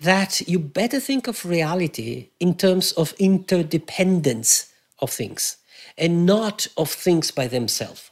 [0.00, 5.56] that you better think of reality in terms of interdependence of things
[5.96, 8.10] and not of things by themselves.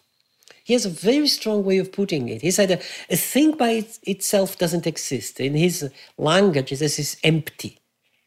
[0.65, 2.43] He has a very strong way of putting it.
[2.43, 2.79] He said a,
[3.11, 5.41] a thing by it, itself doesn't exist.
[5.41, 7.79] In his language, he says it's empty.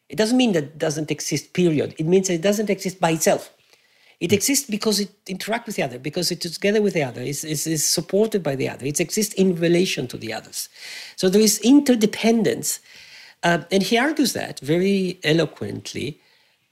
[0.08, 1.94] It doesn't mean that it doesn't exist, period.
[1.98, 3.50] It means it doesn't exist by itself.
[4.20, 7.44] It exists because it interacts with the other, because it's together with the other, it's,
[7.44, 10.68] it's, it's, supported by the other, it exists in relation to the others.
[11.16, 12.80] So there is interdependence.
[13.42, 16.18] Uh, and he argues that very eloquently.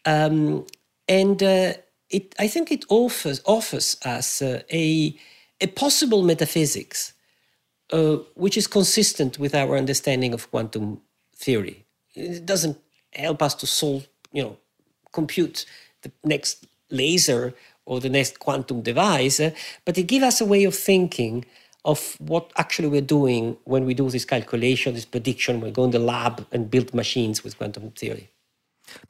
[0.07, 0.67] Um,
[1.07, 1.75] and uh,
[2.09, 5.19] it, I think it offers, offers us uh, a
[5.61, 7.15] a possible metaphysics
[7.93, 11.01] uh, which is consistent with our understanding of quantum
[11.37, 11.85] theory.
[12.15, 12.79] It doesn't
[13.13, 14.57] help us to solve, you know,
[15.13, 15.67] compute
[16.03, 17.55] the next laser
[17.87, 19.51] or the next quantum device, uh,
[19.85, 21.45] but it gives us a way of thinking
[21.85, 25.91] of what actually we're doing when we do this calculation, this prediction, we go in
[25.91, 28.31] the lab and build machines with quantum theory.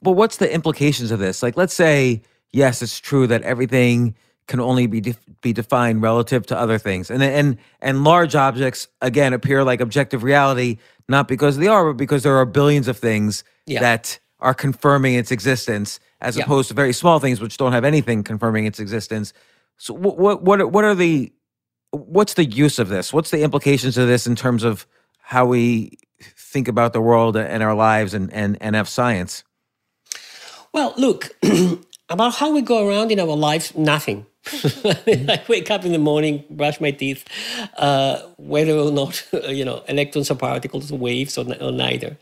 [0.03, 1.43] But what's the implications of this?
[1.43, 6.47] Like, let's say, yes, it's true that everything can only be def- be defined relative
[6.47, 7.11] to other things.
[7.11, 11.97] And and and large objects again appear like objective reality not because they are but
[11.97, 13.81] because there are billions of things yeah.
[13.81, 16.45] that are confirming its existence as yeah.
[16.45, 19.33] opposed to very small things which don't have anything confirming its existence.
[19.77, 21.33] So what what what what are the
[21.91, 23.13] what's the use of this?
[23.13, 24.87] What's the implications of this in terms of
[25.21, 25.99] how we
[26.37, 29.45] think about the world and our lives and and and have science?
[30.73, 31.37] Well, look,
[32.09, 34.27] about how we go around in our life, nothing.
[34.47, 37.25] I wake up in the morning, brush my teeth,
[37.79, 42.17] uh, whether or not you know electrons or particles, waves or, or neither.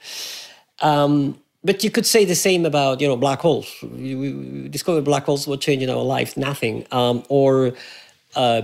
[0.80, 3.74] Um, but you could say the same about you know black holes.
[3.82, 6.86] We, we discovered black holes were changing our life, nothing.
[6.90, 7.72] Um, or
[8.34, 8.62] uh,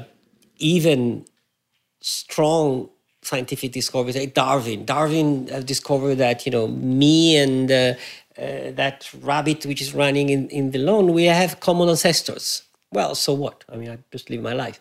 [0.58, 1.24] even
[2.00, 2.88] strong
[3.22, 4.84] scientific discoveries like Darwin.
[4.84, 7.94] Darwin discovered that you know me and uh,
[8.38, 13.14] uh, that rabbit which is running in, in the lawn, we have common ancestors well,
[13.14, 13.64] so what?
[13.70, 14.80] I mean, I just live my life.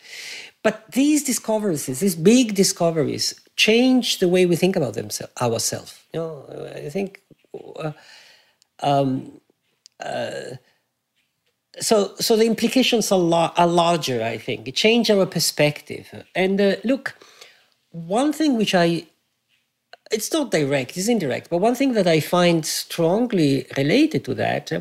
[0.63, 5.99] But these discoveries, these big discoveries, change the way we think about themselves, ourselves.
[6.13, 7.21] You know, I think.
[7.79, 7.91] Uh,
[8.81, 9.39] um,
[9.99, 10.55] uh,
[11.79, 14.23] so, so the implications are, are larger.
[14.23, 16.07] I think it changed our perspective.
[16.35, 17.15] And uh, look,
[17.91, 19.07] one thing which I
[20.11, 24.71] it's not direct, it's indirect, but one thing that I find strongly related to that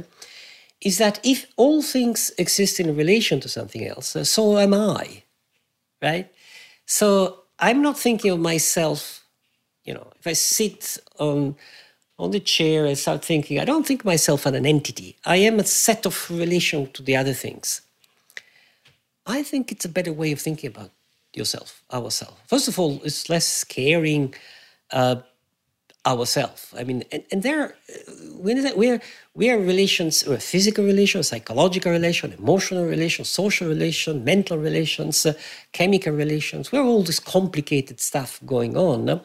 [0.81, 5.23] is that if all things exist in relation to something else, uh, so am I,
[6.03, 6.31] right?
[6.85, 9.25] So I'm not thinking of myself,
[9.85, 11.57] you know, if I sit on
[12.19, 15.17] on the chair and start thinking, I don't think myself as an entity.
[15.25, 17.83] I am a set of relation to the other things.
[19.27, 20.91] I think it's a better way of thinking about
[21.35, 22.37] yourself, ourselves.
[22.47, 24.35] First of all, it's less scaring
[24.93, 25.17] uh,
[26.07, 26.73] ourselves.
[26.79, 27.75] I mean, and, and there,
[28.39, 29.01] we're,
[29.35, 35.35] we are relations, we're physical relations, psychological relations, emotional relations, social relations, mental relations, uh,
[35.73, 36.71] chemical relations.
[36.73, 39.21] We're all this complicated stuff going on.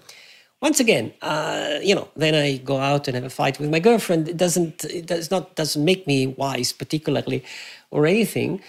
[0.62, 3.80] Once again, uh, you know, then I go out and have a fight with my
[3.80, 4.30] girlfriend.
[4.30, 7.44] It doesn't, it does not, doesn't make me wise particularly,
[7.90, 8.62] or anything.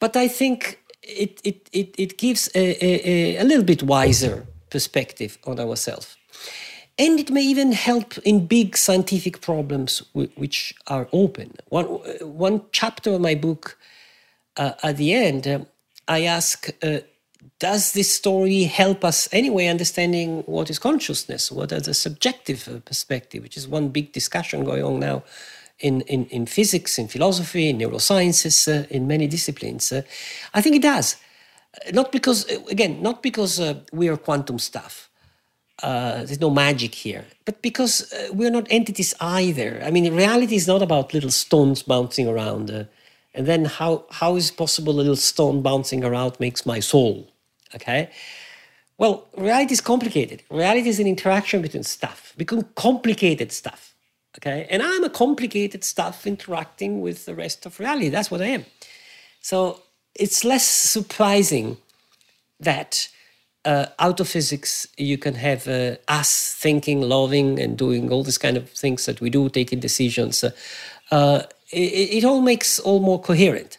[0.00, 5.38] But I think it it it, it gives a, a, a little bit wiser perspective
[5.46, 6.16] on ourselves.
[6.98, 11.52] And it may even help in big scientific problems which are open.
[11.68, 11.84] One,
[12.22, 13.78] one chapter of my book,
[14.56, 15.58] uh, at the end, uh,
[16.08, 17.00] I ask uh,
[17.58, 21.52] Does this story help us anyway understanding what is consciousness?
[21.52, 25.24] What are the subjective uh, perspective, which is one big discussion going on now
[25.78, 29.92] in, in, in physics, in philosophy, in neurosciences, uh, in many disciplines?
[29.92, 30.02] Uh,
[30.54, 31.16] I think it does.
[31.92, 33.60] Not because, again, not because
[33.92, 35.10] we are quantum stuff
[35.82, 39.82] uh, there's no magic here, but because uh, we're not entities either.
[39.84, 42.70] I mean, reality is not about little stones bouncing around.
[42.70, 42.84] Uh,
[43.34, 47.30] and then how, how is possible a little stone bouncing around makes my soul?
[47.74, 48.10] Okay.
[48.98, 50.42] Well, reality is complicated.
[50.50, 53.94] Reality is an interaction between stuff, become complicated stuff.
[54.38, 54.66] Okay.
[54.70, 58.08] And I'm a complicated stuff interacting with the rest of reality.
[58.08, 58.64] That's what I am.
[59.40, 59.82] So
[60.14, 61.76] it's less surprising
[62.60, 63.08] that
[63.66, 68.38] uh, out of physics, you can have uh, us thinking, loving, and doing all these
[68.38, 70.44] kind of things that we do, taking decisions.
[71.10, 71.78] Uh, it,
[72.18, 73.78] it, all makes all more coherent.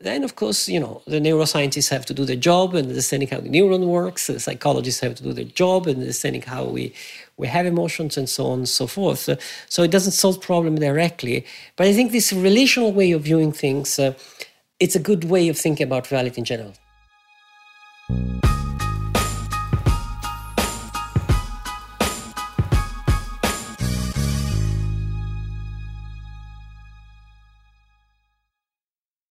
[0.00, 3.40] Then, of course, you know, the neuroscientists have to do their job and understanding how
[3.40, 4.28] the neuron works.
[4.28, 6.94] The psychologists have to do their job and understanding how we,
[7.36, 9.28] we have emotions and so on and so forth.
[9.68, 11.44] so it doesn't solve problem directly.
[11.74, 14.14] But I think this relational way of viewing things, uh,
[14.78, 16.74] it's a good way of thinking about reality in general.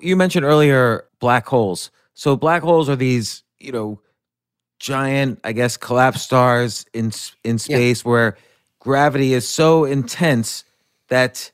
[0.00, 1.90] You mentioned earlier black holes.
[2.14, 4.00] So black holes are these, you know,
[4.78, 7.12] giant, I guess, collapsed stars in
[7.44, 8.36] in space where
[8.80, 10.64] gravity is so intense
[11.08, 11.50] that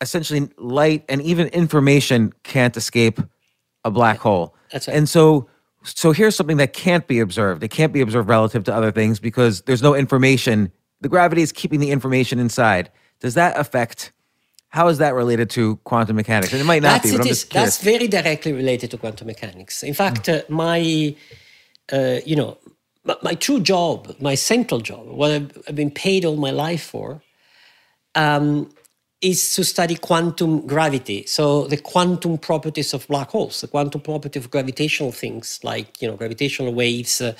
[0.00, 3.20] essentially light and even information can't escape
[3.84, 4.54] a black hole.
[4.72, 4.96] That's right.
[4.96, 5.48] And so
[5.84, 7.62] so here's something that can't be observed.
[7.62, 10.72] It can't be observed relative to other things because there's no information.
[11.00, 12.90] The gravity is keeping the information inside.
[13.20, 14.12] Does that affect
[14.70, 16.52] how is that related to quantum mechanics?
[16.52, 17.78] And it might not That's be, but I'm just curious.
[17.78, 19.82] That's very directly related to quantum mechanics.
[19.82, 21.14] In fact, uh, my,
[21.92, 22.58] uh, you know,
[23.04, 26.82] my, my true job, my central job, what I've, I've been paid all my life
[26.82, 27.22] for,
[28.14, 28.70] um,
[29.20, 31.24] is to study quantum gravity.
[31.26, 36.08] So the quantum properties of black holes, the quantum property of gravitational things like you
[36.08, 37.32] know gravitational waves, uh,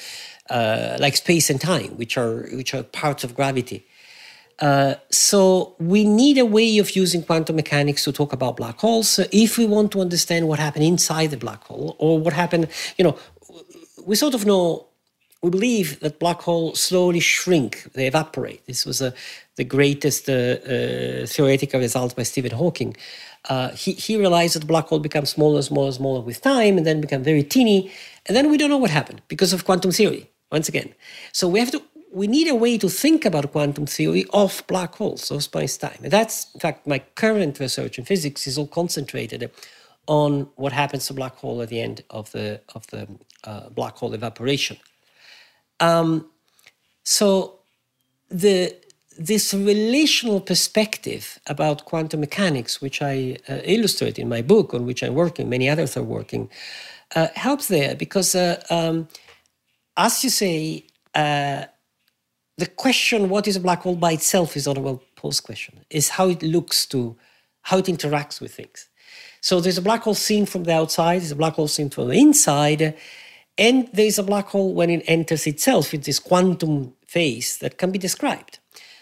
[0.51, 3.87] uh, like space and time, which are which are parts of gravity.
[4.61, 9.21] Uh, so we need a way of using quantum mechanics to talk about black holes
[9.31, 12.69] if we want to understand what happened inside the black hole or what happened.
[12.97, 13.19] You know,
[14.05, 14.87] we sort of know.
[15.41, 18.67] We believe that black holes slowly shrink; they evaporate.
[18.67, 19.13] This was uh,
[19.55, 22.97] the greatest uh, uh, theoretical result by Stephen Hawking.
[23.49, 26.85] Uh, he, he realized that the black hole becomes smaller, smaller, smaller with time, and
[26.85, 27.93] then become very teeny,
[28.27, 30.29] and then we don't know what happened because of quantum theory.
[30.51, 30.93] Once again,
[31.31, 31.81] so we have to
[32.13, 35.99] we need a way to think about quantum theory of black holes, of space-time.
[36.03, 39.51] And that's, in fact, my current research in physics is all concentrated
[40.07, 43.07] on what happens to black hole at the end of the of the
[43.45, 44.79] uh, black hole evaporation.
[45.81, 46.27] Um,
[47.05, 47.61] so
[48.31, 48.75] the
[49.19, 55.03] this relational perspective about quantum mechanics, which I uh, illustrate in my book, on which
[55.03, 56.49] I'm working, many others are working,
[57.17, 59.09] uh, helps there because, uh, um,
[59.97, 61.65] as you say, uh,
[62.59, 65.81] the question, what is a black hole by itself, is not a well posed question,
[65.91, 67.17] is how it looks to,
[67.63, 68.89] how it interacts with things.
[69.41, 72.09] So there's a black hole seen from the outside, there's a black hole seen from
[72.09, 72.97] the inside,
[73.57, 77.93] and there's a black hole when it enters itself in this quantum phase that can
[77.93, 78.59] be described.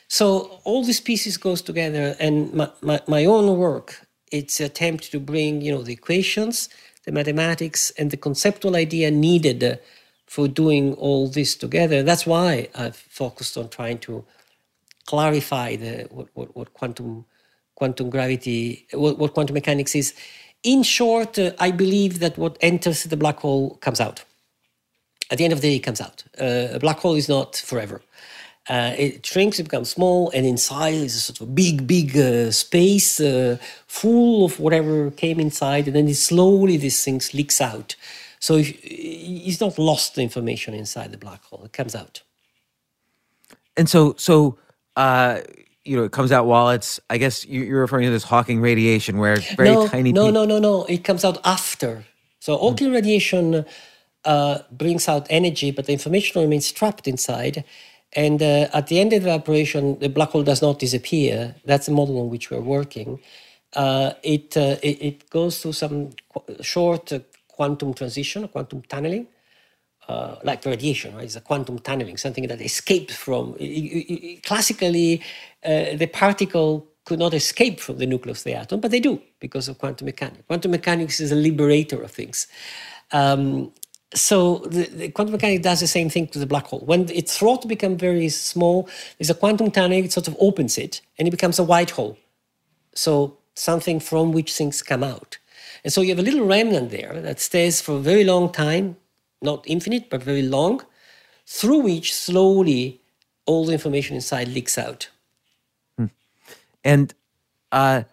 [0.08, 5.18] So all these pieces goes together, and my, my, my own work, it's attempt to
[5.18, 6.68] bring, you know, the equations,
[7.06, 9.80] the mathematics, and the conceptual idea needed
[10.26, 12.02] for doing all this together.
[12.02, 14.24] That's why I've focused on trying to
[15.06, 17.24] clarify the what, what, what quantum
[17.76, 20.14] quantum gravity, what, what quantum mechanics is.
[20.62, 24.24] In short, uh, I believe that what enters the black hole comes out.
[25.30, 26.24] At the end of the day, it comes out.
[26.40, 28.00] Uh, a black hole is not forever.
[28.68, 32.50] Uh, it shrinks, it becomes small, and inside is a sort of big, big uh,
[32.50, 33.56] space uh,
[33.86, 37.94] full of whatever came inside, and then it slowly this thing leaks out.
[38.40, 42.22] So if, it's not lost the information inside the black hole; it comes out.
[43.76, 44.58] And so, so
[44.96, 45.40] uh,
[45.84, 47.00] you know, it comes out while it's.
[47.10, 50.12] I guess you- you're referring to this Hawking radiation, where it's very no, tiny.
[50.12, 50.84] No, no, no, no.
[50.86, 52.04] It comes out after.
[52.40, 53.66] So Hawking radiation
[54.24, 57.64] uh, brings out energy, but the information remains trapped inside.
[58.14, 61.56] And uh, at the end of the evaporation, the black hole does not disappear.
[61.64, 63.20] That's the model on which we're working.
[63.74, 66.10] Uh, it, uh, it it goes through some
[66.62, 67.20] short uh,
[67.56, 69.26] quantum transition, quantum tunneling,
[70.08, 71.24] uh, like radiation, right?
[71.24, 73.56] It's a quantum tunneling, something that escapes from.
[73.60, 75.22] i- i- i- Classically,
[75.64, 79.20] uh, the particle could not escape from the nucleus of the atom, but they do
[79.40, 80.44] because of quantum mechanics.
[80.48, 82.48] Quantum mechanics is a liberator of things.
[83.12, 83.72] Um,
[84.14, 86.80] so the, the quantum mechanics does the same thing to the black hole.
[86.86, 88.88] When its throat becomes very small,
[89.18, 92.18] there's a quantum tunneling, it sort of opens it, and it becomes a white hole.
[92.94, 95.38] So something from which things come out.
[95.84, 98.96] And so you have a little remnant there that stays for a very long time,
[99.42, 100.82] not infinite, but very long,
[101.46, 103.00] through which slowly
[103.46, 105.08] all the information inside leaks out.
[106.84, 107.12] And
[107.72, 108.04] uh,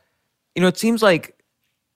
[0.55, 1.37] you know, it seems like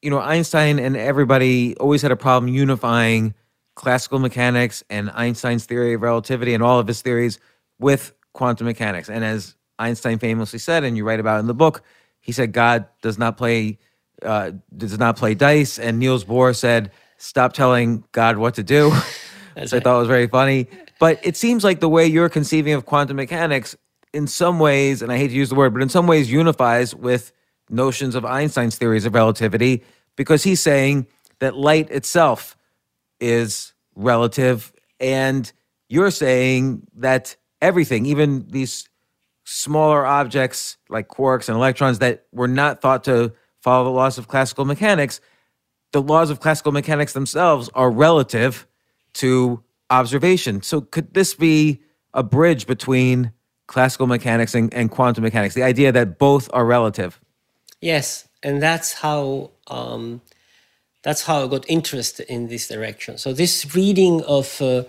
[0.01, 3.33] you know Einstein and everybody always had a problem unifying
[3.75, 7.39] classical mechanics and Einstein's theory of relativity and all of his theories
[7.79, 9.09] with quantum mechanics.
[9.09, 11.83] And as Einstein famously said, and you write about in the book,
[12.19, 13.77] he said God does not play
[14.23, 15.79] uh, does not play dice.
[15.79, 18.91] And Niels Bohr said, "Stop telling God what to do,"
[19.55, 20.67] which I thought was very funny.
[20.99, 23.75] But it seems like the way you're conceiving of quantum mechanics,
[24.13, 26.95] in some ways, and I hate to use the word, but in some ways unifies
[26.95, 27.31] with
[27.69, 29.83] notions of Einstein's theories of relativity,
[30.15, 31.07] because he's saying
[31.39, 32.57] that light itself
[33.19, 35.51] is relative, and
[35.89, 38.89] you're saying that everything, even these
[39.43, 43.31] smaller objects like quarks and electrons that were not thought to
[43.67, 45.19] follow the laws of classical mechanics,
[45.91, 48.65] the laws of classical mechanics themselves are relative
[49.11, 50.61] to observation.
[50.61, 51.81] So, could this be
[52.13, 53.33] a bridge between
[53.73, 55.53] classical mechanics and, and quantum mechanics?
[55.53, 57.19] The idea that both are relative.
[57.81, 60.21] Yes, and that's how um,
[61.03, 63.17] that's how I got interested in this direction.
[63.17, 64.83] So this reading of uh,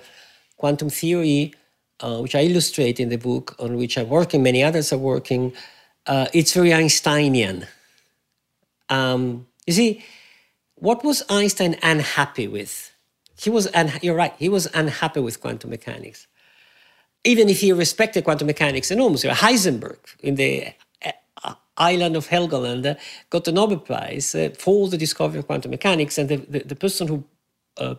[0.56, 1.52] quantum theory,
[1.98, 5.52] uh, which I illustrate in the book, on which I'm working, many others are working,
[6.06, 7.66] uh, it's very Einsteinian.
[8.88, 10.04] Um, you see,
[10.76, 12.92] what was Einstein unhappy with?
[13.40, 16.26] He was, un- you're right, he was unhappy with quantum mechanics.
[17.24, 20.68] Even if he respected quantum mechanics enormously, Heisenberg in the
[21.44, 22.98] uh, island of Helgoland
[23.30, 26.76] got the Nobel Prize uh, for the discovery of quantum mechanics, and the, the, the
[26.76, 27.24] person who
[27.78, 27.96] uh,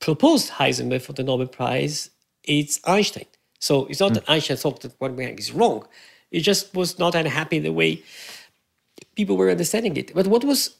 [0.00, 2.10] proposed Heisenberg for the Nobel Prize
[2.44, 3.26] is Einstein.
[3.60, 5.86] So it's not that Einstein thought that quantum mechanics is wrong;
[6.30, 8.02] he just was not unhappy the way
[9.14, 10.14] people were understanding it.
[10.14, 10.76] But what was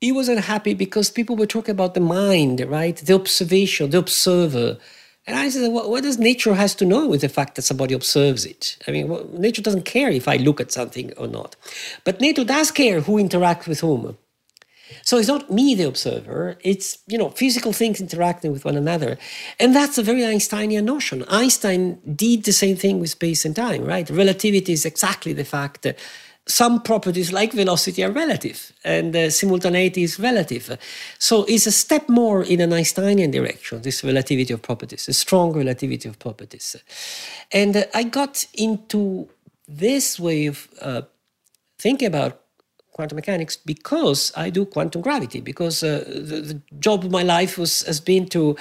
[0.00, 2.96] he was unhappy because people were talking about the mind, right?
[2.96, 4.78] The observation, the observer.
[5.28, 7.94] And I said, what, what does nature has to know with the fact that somebody
[7.94, 8.76] observes it?
[8.88, 11.54] I mean, well, nature doesn't care if I look at something or not.
[12.02, 14.18] But nature does care who interacts with whom.
[15.04, 16.58] So it's not me, the observer.
[16.62, 19.16] It's you know physical things interacting with one another,
[19.58, 21.24] and that's a very Einsteinian notion.
[21.28, 24.08] Einstein did the same thing with space and time, right?
[24.10, 25.98] Relativity is exactly the fact that
[26.46, 30.76] some properties like velocity are relative, and uh, simultaneity is relative.
[31.18, 33.82] So it's a step more in an Einsteinian direction.
[33.82, 36.76] This relativity of properties, a strong relativity of properties,
[37.52, 39.28] and uh, I got into
[39.68, 41.02] this way of uh,
[41.78, 42.42] thinking about
[42.92, 47.58] quantum mechanics because I do quantum gravity, because uh, the, the job of my life
[47.58, 48.56] was, has been to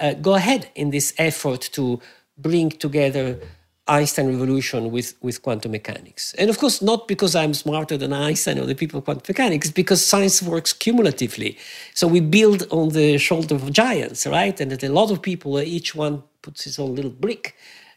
[0.00, 2.00] uh, go ahead in this effort to
[2.36, 3.38] bring together
[3.86, 6.32] Einstein revolution with, with quantum mechanics.
[6.38, 9.70] And of course, not because I'm smarter than Einstein or the people of quantum mechanics,
[9.70, 11.58] because science works cumulatively.
[11.94, 14.58] So we build on the shoulder of giants, right?
[14.58, 17.54] And that a lot of people, uh, each one puts his own little brick.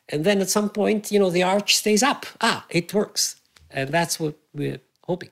[0.09, 2.25] And then at some point, you know, the arch stays up.
[2.41, 3.38] Ah, it works.
[3.71, 5.29] And that's what we're hoping.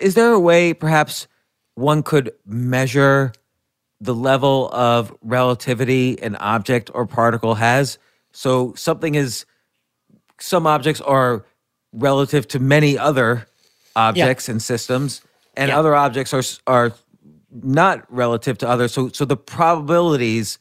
[0.00, 1.28] Is there a way perhaps
[1.74, 3.32] one could measure
[4.00, 7.98] the level of relativity an object or particle has?
[8.32, 9.46] So something is
[10.40, 11.44] some objects are
[11.92, 13.46] relative to many other
[13.94, 15.22] objects and systems,
[15.56, 15.78] and Yeah.
[15.78, 16.92] other objects are are
[17.62, 18.92] not relative to others.
[18.92, 20.58] So so the probabilities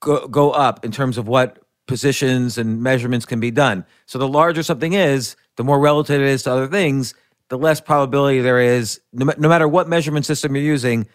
[0.00, 3.84] go, go up in terms of what positions and measurements can be done.
[4.06, 7.14] So the larger something is, the more relative it is to other things,
[7.48, 11.06] the less probability there is, no, no matter what measurement system you're using,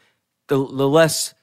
[0.48, 1.34] the, the less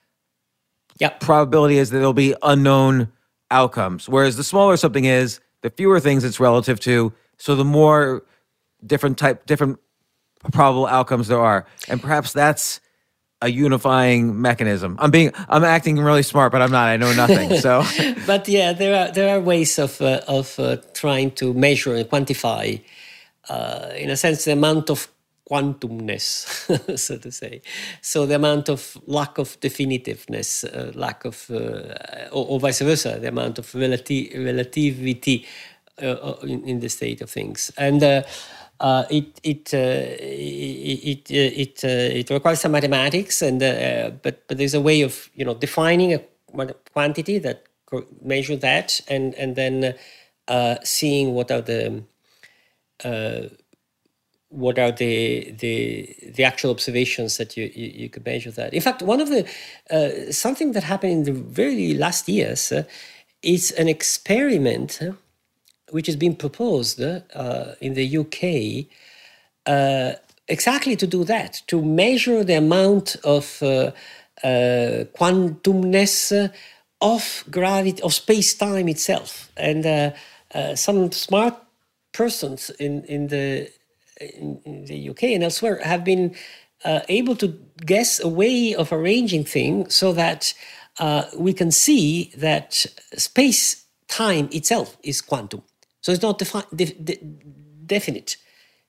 [0.99, 1.11] Yeah.
[1.11, 3.13] probability is that there'll be unknown
[3.51, 4.09] outcomes.
[4.09, 8.25] Whereas the smaller something is, the fewer things it's relative to, so the more
[8.85, 9.79] different type, different
[10.53, 11.67] probable outcomes there are.
[11.89, 12.81] And perhaps that's
[13.41, 14.97] a unifying mechanism.
[14.99, 16.89] I'm being, I'm acting really smart, but I'm not.
[16.89, 17.57] I know nothing.
[17.59, 17.85] So
[18.27, 22.09] but yeah, there are there are ways of uh, of uh, trying to measure and
[22.09, 22.81] quantify,
[23.49, 25.09] uh, in a sense, the amount of
[25.51, 27.63] quantumness, so to say.
[28.03, 33.19] So the amount of lack of definitiveness, uh, lack of, uh, or, or vice versa,
[33.21, 35.47] the amount of relati- relativity
[36.03, 38.03] uh, in, in the state of things, and.
[38.03, 38.23] Uh,
[38.81, 39.79] uh, it it uh,
[40.21, 41.89] it it it, uh,
[42.21, 46.15] it requires some mathematics, and uh, but but there's a way of you know defining
[46.15, 46.21] a
[46.93, 47.65] quantity that
[48.23, 49.95] measure that, and and then
[50.49, 52.05] uh, seeing what are the
[53.05, 53.49] uh,
[54.51, 58.73] what are the the the actual observations that you, you, you could measure that.
[58.73, 59.47] In fact, one of the
[59.91, 62.85] uh, something that happened in the very last years uh,
[63.43, 65.13] is an experiment uh,
[65.91, 67.21] which has been proposed uh,
[67.81, 68.87] in the UK
[69.67, 70.13] uh,
[70.49, 73.91] exactly to do that, to measure the amount of uh,
[74.43, 76.51] quantumness
[77.01, 79.51] of gravity, of space time itself.
[79.57, 80.15] And
[80.75, 81.55] some smart
[82.13, 83.71] persons in, in, the,
[84.21, 86.35] in, the UK and elsewhere have been
[86.85, 87.49] uh, able to
[87.85, 90.55] guess a way of arranging things so that
[90.99, 95.63] uh, we can see that space time itself is quantum.
[96.01, 97.21] So it's not defi- de- de-
[97.87, 98.37] definite.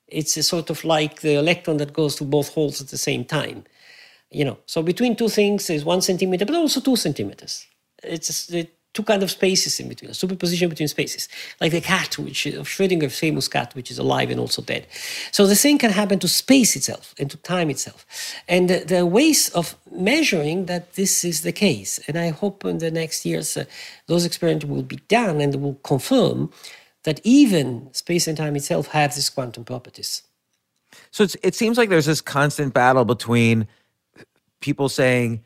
[0.06, 3.24] It's a sort of like the electron that goes to both holes at the same
[3.24, 3.64] time.
[4.30, 7.66] You know, so between two things is one centimeter, but also two centimeters.
[8.02, 11.28] It's a, two kind of spaces in between, a superposition between spaces,
[11.60, 14.86] like the cat, which of Schrödinger's famous cat, which is alive and also dead.
[15.30, 18.04] So the same can happen to space itself and to time itself,
[18.48, 22.00] and the, the ways of measuring that this is the case.
[22.08, 23.64] And I hope in the next years uh,
[24.06, 26.50] those experiments will be done and will confirm
[27.04, 30.22] that even space and time itself have these quantum properties.
[31.10, 33.68] So it seems like there's this constant battle between
[34.60, 35.44] people saying,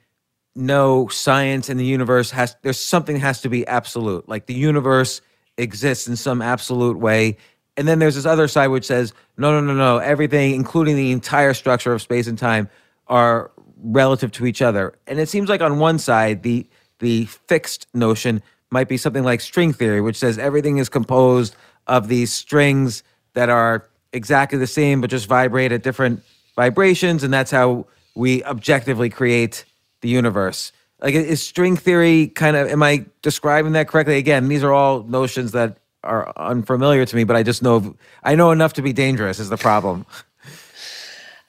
[0.57, 4.29] no, science in the universe has, there's something has to be absolute.
[4.29, 5.21] Like the universe
[5.57, 7.37] exists in some absolute way.
[7.77, 11.11] And then there's this other side which says, no, no, no, no, everything, including the
[11.11, 12.69] entire structure of space and time,
[13.09, 13.51] are
[13.83, 14.95] relative to each other.
[15.07, 16.67] And it seems like on one side, the
[17.01, 18.41] the fixed notion
[18.71, 23.03] might be something like string theory, which says everything is composed of these strings
[23.35, 26.23] that are exactly the same but just vibrate at different
[26.57, 29.65] vibrations, and that's how we objectively create
[30.05, 30.71] the universe.
[31.01, 34.17] Like is string theory kind of am I describing that correctly?
[34.19, 38.37] Again, these are all notions that are unfamiliar to me, but I just know I
[38.37, 40.07] know enough to be dangerous is the problem.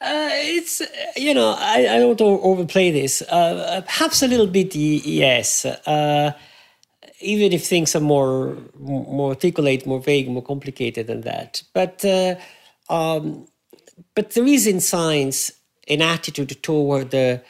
[0.02, 0.86] Uh, it's uh,
[1.16, 3.24] you know I, I don't overplay this.
[3.24, 5.66] Uh, perhaps a little bit yes.
[5.66, 6.32] Uh,
[7.22, 11.64] even if things are more more articulate, more vague, more complicated than that.
[11.74, 12.36] But uh,
[12.88, 13.48] um,
[14.16, 15.52] but there is in science
[15.88, 17.42] an attitude toward the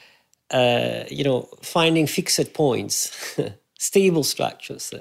[0.52, 3.38] uh, you know finding fixed points,
[3.80, 4.94] stable structures,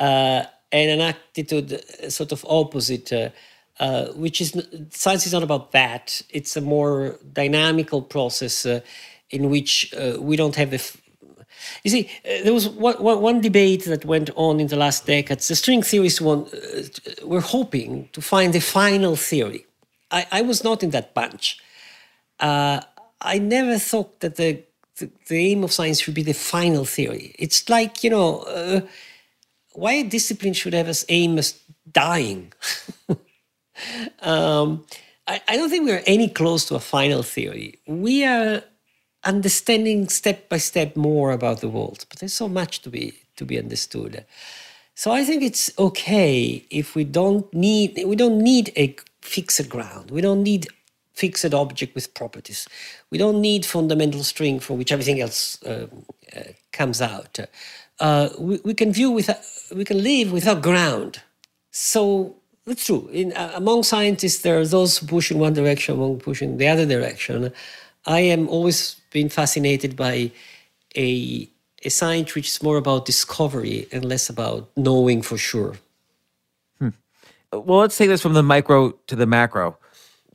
[0.00, 3.12] uh, and an attitude uh, sort of opposite.
[3.12, 3.30] Uh,
[3.78, 4.58] uh, which is
[4.88, 6.22] science is not about that.
[6.30, 8.80] It's a more dynamical process uh,
[9.28, 10.76] in which we don't have the.
[10.76, 10.96] F-
[11.84, 15.48] you see, there was one, one, debate that went on in the last decades.
[15.48, 16.54] The string theorists want,
[17.22, 19.66] were hoping to find the final theory.
[20.10, 21.58] I, I was not in that bunch.
[23.20, 24.62] I never thought that the,
[24.98, 27.34] the the aim of science should be the final theory.
[27.38, 28.80] It's like you know, uh,
[29.72, 31.60] why a discipline should have as aim as
[31.90, 32.52] dying.
[34.20, 34.84] um,
[35.26, 37.80] I, I don't think we're any close to a final theory.
[37.86, 38.62] We are
[39.24, 43.44] understanding step by step more about the world, but there's so much to be to
[43.44, 44.24] be understood.
[44.94, 50.10] So I think it's okay if we don't need we don't need a fixed ground.
[50.10, 50.68] We don't need
[51.16, 52.68] fixed object with properties.
[53.10, 55.86] We don't need fundamental string from which everything else uh,
[56.36, 56.40] uh,
[56.72, 57.38] comes out.
[57.98, 59.40] Uh, we, we can view without,
[59.74, 61.22] we can live without ground.
[61.70, 62.36] So
[62.66, 63.08] it's true.
[63.12, 66.68] In, uh, among scientists, there are those who push in one direction, among pushing the
[66.68, 67.50] other direction.
[68.04, 70.30] I am always been fascinated by
[70.96, 71.48] a
[71.82, 75.76] a science which is more about discovery and less about knowing for sure.
[76.80, 76.88] Hmm.
[77.52, 79.78] Well, let's take this from the micro to the macro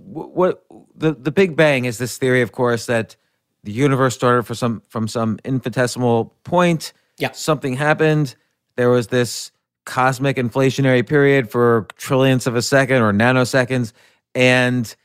[0.05, 3.15] what the the Big Bang is this theory, of course, that
[3.63, 6.93] the universe started for some from some infinitesimal point.
[7.17, 7.31] Yeah.
[7.31, 8.35] Something happened.
[8.75, 9.51] There was this
[9.85, 13.93] cosmic inflationary period for trillionths of a second or nanoseconds,
[14.33, 14.95] and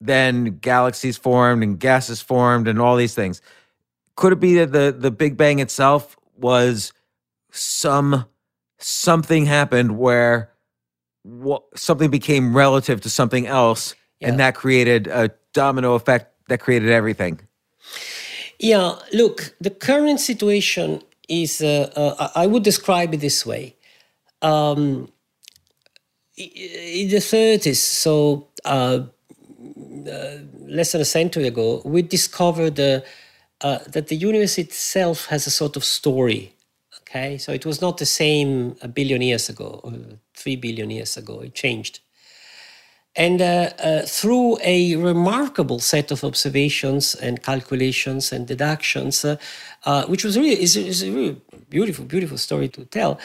[0.00, 3.40] then galaxies formed and gases formed and all these things.
[4.16, 6.92] Could it be that the the Big Bang itself was
[7.50, 8.26] some
[8.78, 10.52] something happened where
[11.22, 14.28] what, something became relative to something else yeah.
[14.28, 17.40] and that created a domino effect that created everything.
[18.58, 23.76] Yeah, look, the current situation is, uh, uh, I would describe it this way.
[24.42, 25.08] Um,
[26.36, 29.00] in the 30s, so uh,
[30.10, 33.00] uh, less than a century ago, we discovered uh,
[33.62, 36.52] uh, that the universe itself has a sort of story.
[37.00, 39.92] Okay, so it was not the same a billion years ago or
[40.34, 42.00] three billion years ago, it changed.
[43.16, 49.36] And uh, uh, through a remarkable set of observations and calculations and deductions, uh,
[49.84, 51.40] uh which was really is, is, a really
[51.70, 53.18] beautiful, beautiful story to tell,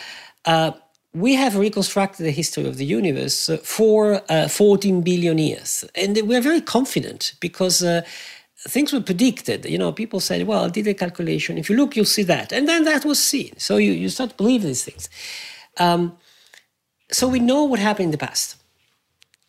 [0.45, 0.71] uh,
[1.13, 6.41] we have reconstructed the history of the universe for uh, 14 billion years, and we're
[6.41, 7.83] very confident because.
[8.67, 9.65] Things were predicted.
[9.65, 11.57] You know, people said, "Well, I did a calculation.
[11.57, 13.57] If you look, you'll see that," and then that was seen.
[13.57, 15.09] So you, you start to believe these things.
[15.79, 16.15] Um,
[17.11, 18.60] so we know what happened in the past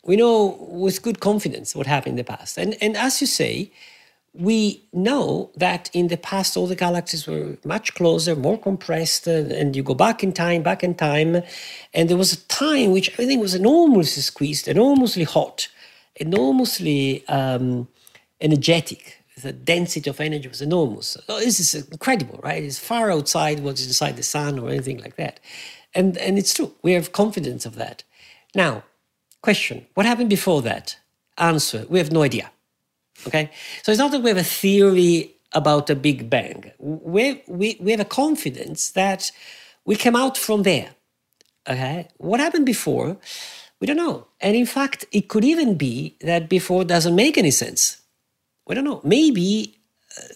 [0.05, 2.57] we know with good confidence what happened in the past.
[2.57, 3.71] And, and as you say,
[4.33, 9.75] we know that in the past all the galaxies were much closer, more compressed, and
[9.75, 11.43] you go back in time, back in time,
[11.93, 15.67] and there was a time which everything was enormously squeezed, enormously hot,
[16.15, 17.87] enormously um,
[18.41, 19.19] energetic.
[19.41, 21.17] The density of energy was enormous.
[21.29, 22.63] Oh, this is incredible, right?
[22.63, 25.39] It's far outside what's inside the sun or anything like that.
[25.93, 26.73] And, and it's true.
[26.81, 28.03] We have confidence of that.
[28.55, 28.83] Now,
[29.43, 30.97] Question What happened before that?
[31.37, 32.49] Answer We have no idea.
[33.27, 33.51] Okay?
[33.83, 36.71] So it's not that we have a theory about a Big Bang.
[36.79, 39.31] We, we, we have a confidence that
[39.85, 40.95] we came out from there.
[41.69, 42.07] Okay?
[42.17, 43.17] What happened before?
[43.79, 44.27] We don't know.
[44.39, 48.01] And in fact, it could even be that before doesn't make any sense.
[48.65, 49.01] We don't know.
[49.03, 49.75] Maybe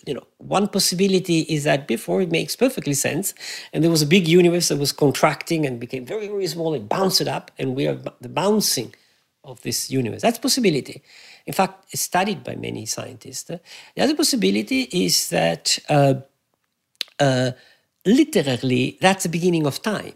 [0.05, 3.34] you know, one possibility is that before it makes perfectly sense,
[3.71, 6.89] and there was a big universe that was contracting and became very, very small and
[6.89, 8.93] bounced it up, and we are the bouncing
[9.43, 10.21] of this universe.
[10.21, 11.01] That's possibility.
[11.45, 13.43] In fact, it's studied by many scientists.
[13.43, 13.61] The
[13.97, 16.15] other possibility is that uh,
[17.19, 17.51] uh,
[18.05, 20.13] literally that's the beginning of time,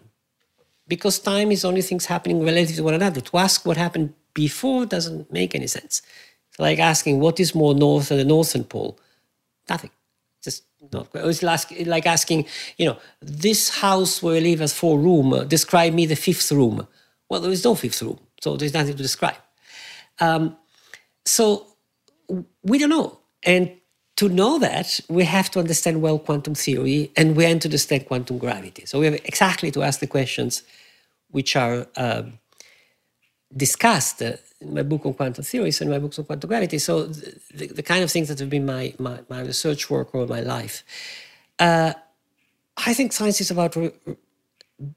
[0.88, 3.22] because time is only things happening relative to one another.
[3.22, 6.01] To ask what happened before doesn't make any sense.
[6.49, 8.99] It's like asking what is more north than the northern pole
[9.74, 9.92] Nothing.
[10.44, 10.64] Just
[10.94, 11.08] not.
[11.14, 11.44] It's
[11.96, 12.40] like asking,
[12.78, 15.34] you know, this house where I live has four room.
[15.34, 16.88] Uh, describe me the fifth room.
[17.30, 19.42] Well, there is no fifth room, so there's nothing to describe.
[20.20, 20.58] Um,
[21.26, 21.68] so
[22.64, 23.72] we don't know, and
[24.18, 28.08] to know that, we have to understand well quantum theory, and we have to understand
[28.08, 28.84] quantum gravity.
[28.86, 30.64] So we have exactly to ask the questions
[31.32, 32.40] which are um,
[33.56, 34.20] discussed
[34.62, 36.78] in my book on quantum theories and my books on quantum gravity.
[36.78, 40.28] So the, the kind of things that have been my, my, my research work all
[40.28, 40.84] my life.
[41.59, 41.93] Uh,
[42.78, 43.76] I think science is about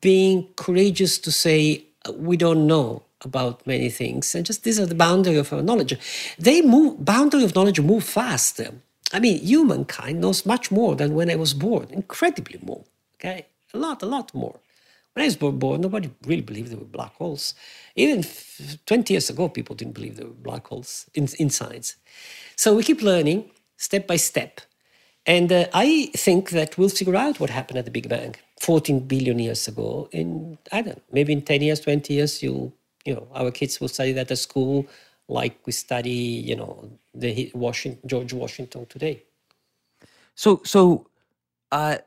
[0.01, 4.87] being courageous to say uh, we don't know about many things, and just these are
[4.87, 5.97] the boundary of our knowledge.
[6.39, 8.61] They move boundary of knowledge move fast.
[9.13, 12.85] I mean, humankind knows much more than when I was born, incredibly more.
[13.17, 14.61] Okay, a lot, a lot more.
[15.17, 17.55] I was born, nobody really believed there were black holes.
[17.95, 18.25] Even
[18.87, 21.97] 20 years ago, people didn't believe there were black holes in, in science.
[22.57, 24.61] So we keep learning step by step.
[25.27, 29.01] And uh, I think that we'll figure out what happened at the Big Bang 14
[29.01, 30.09] billion years ago.
[30.13, 33.81] In, I don't know, maybe in 10 years, 20 years, you'll, you know, our kids
[33.81, 34.87] will study that at school
[35.29, 39.23] like we study, you know, the Washington, George Washington today.
[40.35, 41.07] So, so,
[41.73, 41.99] uh,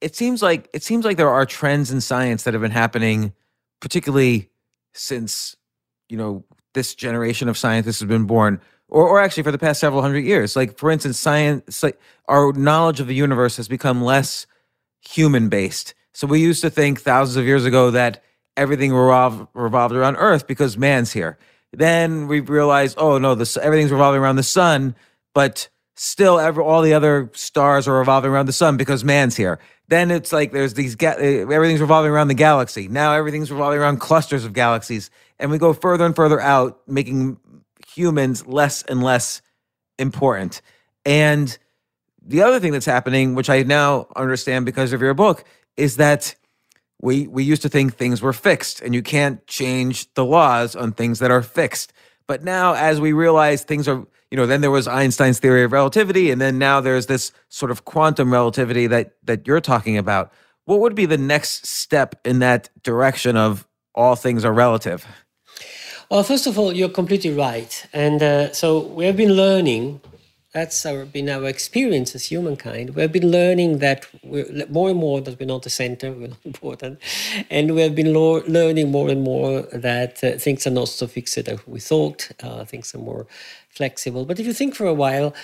[0.00, 3.32] it seems like it seems like there are trends in science that have been happening,
[3.80, 4.50] particularly
[4.94, 5.56] since
[6.08, 6.44] you know
[6.74, 10.24] this generation of scientists has been born, or or actually for the past several hundred
[10.24, 10.56] years.
[10.56, 14.46] Like for instance, science, like our knowledge of the universe has become less
[15.00, 15.94] human based.
[16.12, 18.22] So we used to think thousands of years ago that
[18.56, 21.38] everything revolved, revolved around Earth because man's here.
[21.72, 24.94] Then we realized, oh no, this everything's revolving around the sun,
[25.34, 29.58] but still, every, all the other stars are revolving around the sun because man's here.
[29.88, 32.88] Then it's like there's these ga- uh, everything's revolving around the galaxy.
[32.88, 37.38] Now everything's revolving around clusters of galaxies, and we go further and further out, making
[37.86, 39.42] humans less and less
[39.98, 40.60] important.
[41.04, 41.56] And
[42.20, 45.44] the other thing that's happening, which I now understand because of your book,
[45.76, 46.34] is that
[47.00, 50.92] we we used to think things were fixed and you can't change the laws on
[50.92, 51.92] things that are fixed.
[52.26, 55.72] But now as we realize things are, you know, then there was Einstein's theory of
[55.72, 60.32] relativity and then now there's this sort of quantum relativity that that you're talking about.
[60.64, 65.06] What would be the next step in that direction of all things are relative?
[66.10, 67.86] Well, first of all, you're completely right.
[67.92, 70.00] And uh, so we have been learning
[70.56, 72.94] that's our, been our experience as humankind.
[72.94, 74.06] We've been learning that
[74.70, 76.98] more and more that we're not the center, we're not important,
[77.50, 81.36] and we have been learning more and more that uh, things are not so fixed
[81.36, 82.30] as we thought.
[82.42, 83.26] Uh, things are more
[83.68, 84.24] flexible.
[84.24, 85.34] But if you think for a while,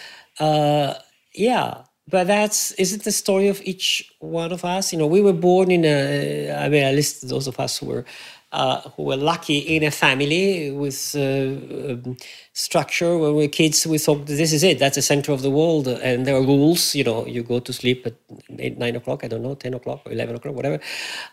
[0.41, 0.95] uh,
[1.35, 4.95] yeah, but that's is it the story of each one of us?
[4.95, 6.53] You know, we were born in a.
[6.53, 8.05] I mean, at least those of us who were
[8.53, 12.17] uh, who were lucky in a family with uh, um,
[12.55, 14.79] structure when we were kids we thought this is it.
[14.79, 15.89] That's the center of the world.
[15.89, 18.15] And there are rules you know you go to sleep at
[18.59, 20.79] 8 9 o'clock i don't know 10 o'clock or 11 o'clock whatever.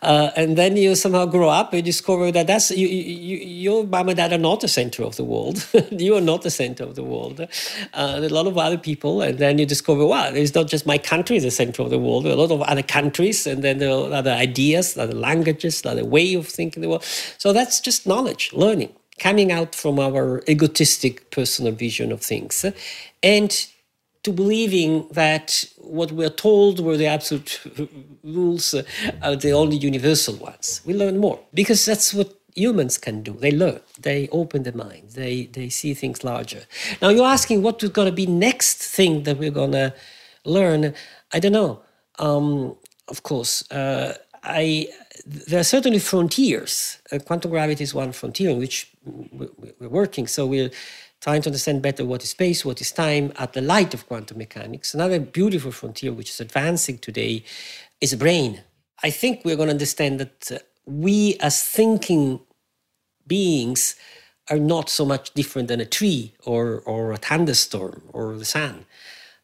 [0.00, 4.08] Uh, and then you somehow grow up and discover that that's you, you, your mom
[4.08, 5.66] and dad are not the center of the world.
[5.90, 7.40] You are not the center of the world.
[7.40, 9.20] Uh, a lot of other people.
[9.20, 12.24] And then you discover wow it's not just my country the center of the world.
[12.24, 13.46] There are a lot of other countries.
[13.46, 17.04] And then there are other ideas other languages other way of thinking the world.
[17.36, 22.64] So that's just knowledge learning coming out from our egotistic personal vision of things
[23.22, 23.66] and
[24.22, 27.60] to believing that what we're told were the absolute
[28.24, 28.74] rules
[29.22, 30.82] are the only universal ones.
[30.84, 33.32] We learn more because that's what humans can do.
[33.32, 36.62] They learn, they open their mind, they, they see things larger.
[37.00, 39.94] Now, you're asking what is going to be next thing that we're going to
[40.44, 40.94] learn.
[41.32, 41.82] I don't know.
[42.18, 42.76] Um,
[43.08, 44.88] of course, uh, I
[45.26, 46.98] there are certainly frontiers.
[47.12, 50.26] Uh, quantum gravity is one frontier in which we're working.
[50.26, 50.70] So we're
[51.20, 54.38] trying to understand better what is space, what is time at the light of quantum
[54.38, 54.94] mechanics.
[54.94, 57.44] Another beautiful frontier which is advancing today
[58.00, 58.62] is brain.
[59.02, 62.40] I think we're going to understand that uh, we, as thinking
[63.26, 63.96] beings,
[64.50, 68.84] are not so much different than a tree or, or a thunderstorm or the sun.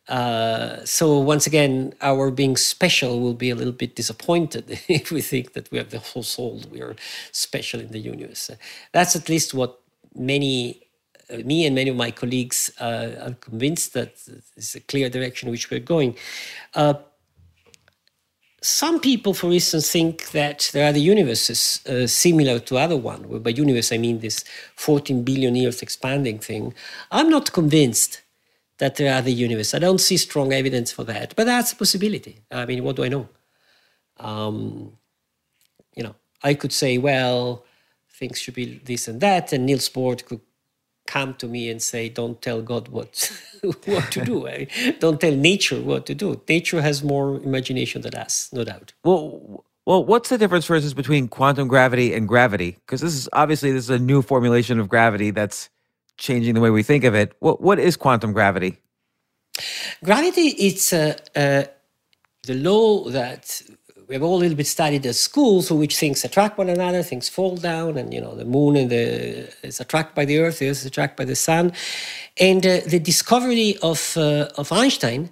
[0.09, 5.21] Uh, so once again, our being special will be a little bit disappointed if we
[5.21, 6.95] think that we have the whole soul, we are
[7.33, 8.51] special in the universe.
[8.93, 9.81] That's at least what
[10.15, 10.81] many,
[11.29, 14.15] uh, me and many of my colleagues uh, are convinced that
[14.57, 16.17] is a clear direction in which we're going.
[16.75, 16.95] Uh,
[18.63, 23.41] some people, for instance, think that there are the universes uh, similar to other one.
[23.41, 24.45] By universe, I mean this
[24.77, 26.75] 14 billion years expanding thing.
[27.11, 28.23] I'm not convinced
[28.79, 29.75] that there are the universe.
[29.75, 32.41] I don't see strong evidence for that, but that's a possibility.
[32.51, 33.29] I mean, what do I know?
[34.19, 34.93] Um,
[35.95, 37.65] you know, I could say, well,
[38.11, 40.41] things should be this and that, and Niels Bohr could
[41.07, 43.31] come to me and say, "Don't tell God what
[43.85, 44.49] what to do.
[44.53, 46.41] I mean, don't tell nature what to do.
[46.49, 50.95] Nature has more imagination than us, no doubt." Well, well, what's the difference, for instance,
[50.95, 52.73] between quantum gravity and gravity?
[52.73, 55.71] Because this is obviously this is a new formulation of gravity that's
[56.17, 57.37] changing the way we think of it.
[57.41, 58.79] What what is quantum gravity?
[60.05, 61.65] Gravity it's uh, uh,
[62.45, 63.63] the law that
[64.09, 67.03] we have all a little bit studied at school, so which things attract one another,
[67.03, 70.59] things fall down, and you know the moon and the is attracted by the Earth,
[70.59, 71.73] the Earth is attracted by the sun,
[72.39, 75.31] and uh, the discovery of uh, of Einstein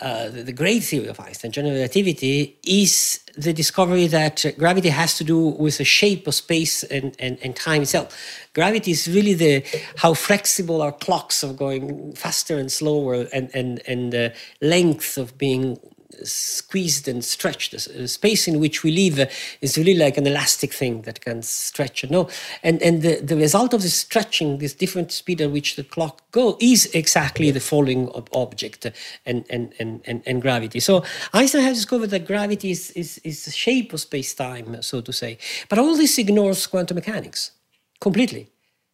[0.00, 5.16] uh, the, the, great theory of Einstein, general relativity, is the discovery that gravity has
[5.16, 8.12] to do with the shape of space and, and, and time itself.
[8.54, 9.64] Gravity is really the
[9.96, 15.38] how flexible our clocks are going faster and slower, and and and the length of
[15.38, 15.78] being
[16.22, 17.72] squeezed and stretched.
[17.72, 22.02] The space in which we live is really like an elastic thing that can stretch.
[22.02, 22.28] You know?
[22.62, 26.22] And, and the, the result of this stretching, this different speed at which the clock
[26.30, 28.86] go, is exactly the falling of object
[29.26, 30.80] and, and, and, and, and gravity.
[30.80, 35.12] So Einstein has discovered that gravity is, is, is the shape of space-time, so to
[35.12, 35.38] say.
[35.68, 37.52] But all this ignores quantum mechanics
[38.00, 38.50] completely.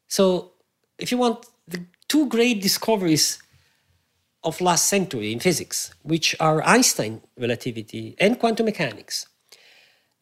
[0.09, 0.53] So
[0.99, 3.43] if you want the two great discoveries
[4.43, 9.27] of last century in physics, which are Einstein relativity and quantum mechanics.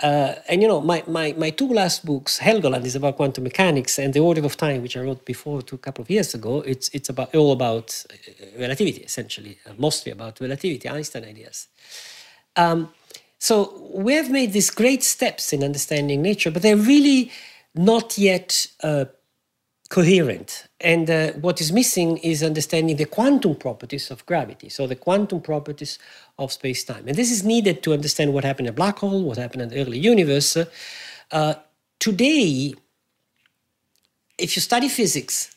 [0.00, 3.98] Uh, and you know, my, my, my two last books, Helgoland is about quantum mechanics,
[3.98, 6.88] and The Order of Time, which I wrote before two couple of years ago, it's
[6.90, 8.14] it's about all about uh,
[8.60, 11.68] relativity, essentially, uh, mostly about relativity, Einstein ideas.
[12.56, 12.90] Um,
[13.40, 17.30] So we have made these great steps in understanding nature, but they're really
[17.74, 19.04] not yet uh,
[19.88, 20.66] coherent.
[20.80, 25.40] And uh, what is missing is understanding the quantum properties of gravity, so the quantum
[25.40, 25.98] properties
[26.38, 27.08] of space time.
[27.08, 29.68] And this is needed to understand what happened in a black hole, what happened in
[29.70, 30.56] the early universe.
[31.30, 31.54] Uh,
[31.98, 32.74] today,
[34.36, 35.54] if you study physics,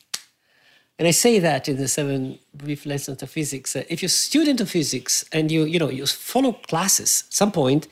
[0.98, 4.10] and I say that in the seven brief lessons of physics, uh, if you're a
[4.10, 7.86] student of physics and you, you know, you follow classes at some point,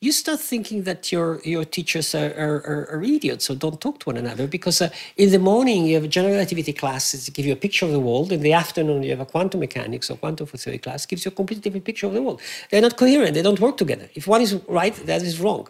[0.00, 4.06] you start thinking that your your teachers are, are, are idiots so don't talk to
[4.06, 7.44] one another because uh, in the morning you have a general relativity classes that give
[7.44, 10.16] you a picture of the world in the afternoon you have a quantum mechanics or
[10.16, 12.40] quantum theory class gives you a completely different picture of the world.
[12.70, 14.08] They're not coherent they don't work together.
[14.14, 15.68] If one is right that is wrong.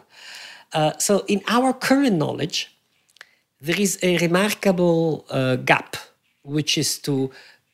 [0.73, 2.73] Uh, so in our current knowledge
[3.59, 5.97] there is a remarkable uh, gap
[6.43, 7.29] which is to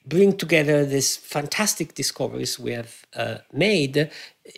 [0.08, 4.10] bring together these fantastic discoveries we have uh, made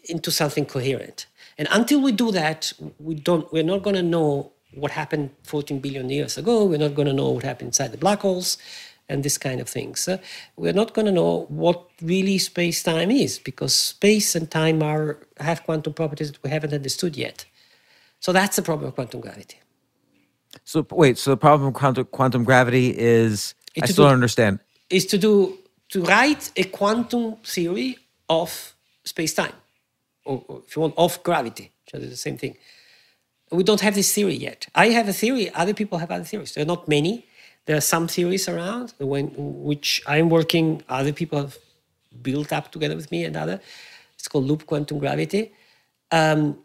[0.08, 1.26] into something coherent
[1.60, 5.80] and until we do that, we don't, we're not going to know what happened 14
[5.80, 6.64] billion years ago.
[6.64, 8.58] We're not going to know what happened inside the black holes
[9.10, 10.08] and this kind of things.
[10.08, 10.20] Uh,
[10.56, 15.66] we're not going to know what really space-time is because space and time are have
[15.66, 17.44] quantum properties that we haven't understood yet.
[18.22, 19.60] So that's the problem of quantum gravity.
[20.64, 24.60] So wait, so the problem of quantum, quantum gravity is I still do, don't understand.
[24.90, 25.58] Is to do
[25.90, 27.98] to write a quantum theory
[28.30, 29.54] of space-time
[30.30, 32.58] if you want, of gravity, which is the same thing.
[33.52, 34.68] We don't have this theory yet.
[34.76, 36.54] I have a theory, other people have other theories.
[36.54, 37.26] There are not many.
[37.66, 41.58] There are some theories around when, which I'm working, other people have
[42.22, 43.60] built up together with me and other.
[44.16, 45.52] It's called loop quantum gravity.
[46.12, 46.60] Um,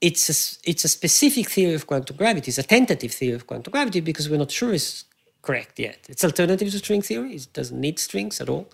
[0.00, 2.50] it's a, it's a specific theory of quantum gravity.
[2.50, 5.04] It's a tentative theory of quantum gravity because we're not sure it's
[5.42, 5.98] correct yet.
[6.08, 7.34] It's alternative to string theory.
[7.34, 8.70] It doesn't need strings at all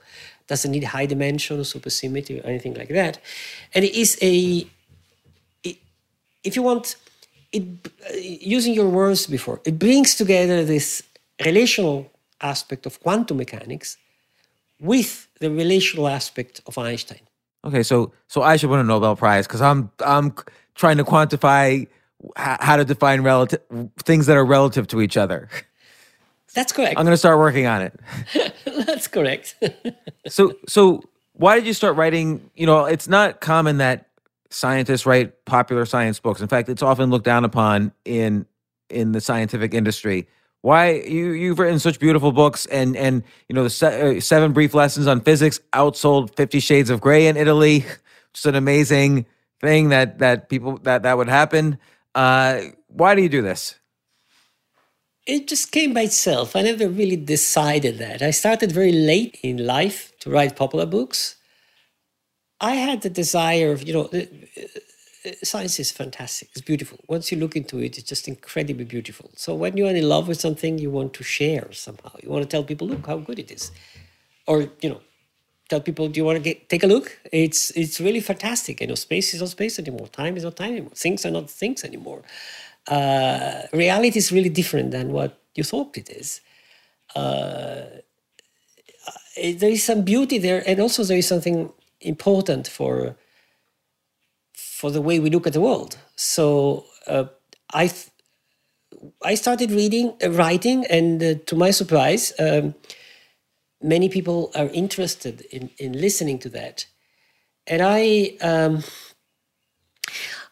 [0.47, 3.19] doesn't need high dimension supersymmetry or anything like that.
[3.75, 4.67] And it is a,
[5.63, 5.77] it,
[6.45, 6.97] if you want,
[7.53, 7.63] it,
[8.11, 11.03] uh, using your words before, it brings together this
[11.45, 13.97] relational aspect of quantum mechanics
[14.81, 17.21] with the relational aspect of Einstein.
[17.65, 20.35] Okay, so so I should win a Nobel Prize because I'm I'm
[20.75, 21.89] trying to quantify
[22.37, 23.61] how to define relative
[24.05, 25.49] things that are relative to each other.
[26.55, 26.99] That's correct.
[26.99, 28.01] I'm going to start working on it.
[28.87, 29.57] That's correct.
[30.29, 32.51] so, so why did you start writing?
[32.55, 34.07] You know, it's not common that
[34.51, 36.41] scientists write popular science books.
[36.41, 38.47] In fact, it's often looked down upon in
[38.89, 40.29] in the scientific industry.
[40.63, 44.53] Why you you've written such beautiful books and and you know the se- uh, seven
[44.53, 47.85] brief lessons on physics outsold Fifty Shades of Grey in Italy.
[48.33, 49.27] Just an amazing
[49.61, 51.79] thing that that people that that would happen.
[52.15, 53.79] Uh, why do you do this?
[55.27, 56.55] It just came by itself.
[56.55, 58.23] I never really decided that.
[58.23, 61.37] I started very late in life to write popular books.
[62.61, 66.49] I had the desire of, you know, uh, uh, science is fantastic.
[66.53, 66.99] It's beautiful.
[67.09, 69.31] Once you look into it, it's just incredibly beautiful.
[69.35, 72.13] So when you're in love with something, you want to share somehow.
[72.23, 73.73] You want to tell people, look how good it is.
[74.47, 75.01] Or, you know,
[75.69, 77.19] tell people, do you want to get take a look?
[77.33, 78.81] It's it's really fantastic.
[78.81, 80.07] You know, space is not space anymore.
[80.07, 80.93] Time is not time anymore.
[80.95, 82.23] Things are not things anymore
[82.89, 86.41] uh, reality is really different than what you thought it is.
[87.15, 87.87] Uh,
[89.37, 93.17] there is some beauty there, and also there is something important for
[94.55, 95.97] for the way we look at the world.
[96.17, 97.25] So uh,
[97.73, 97.91] I
[99.23, 102.75] I started reading, uh, writing, and uh, to my surprise, um,
[103.83, 106.87] many people are interested in in listening to that,
[107.67, 108.37] and I.
[108.41, 108.83] Um,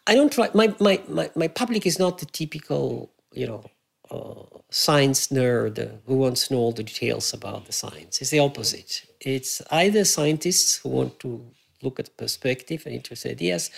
[0.07, 0.51] I don't try.
[0.55, 3.65] My, my, my, my public is not the typical, you know,
[4.11, 8.21] uh, science nerd who wants to know all the details about the science.
[8.21, 9.07] It's the opposite.
[9.21, 11.45] It's either scientists who want to
[11.83, 13.71] look at perspective and interesting ideas,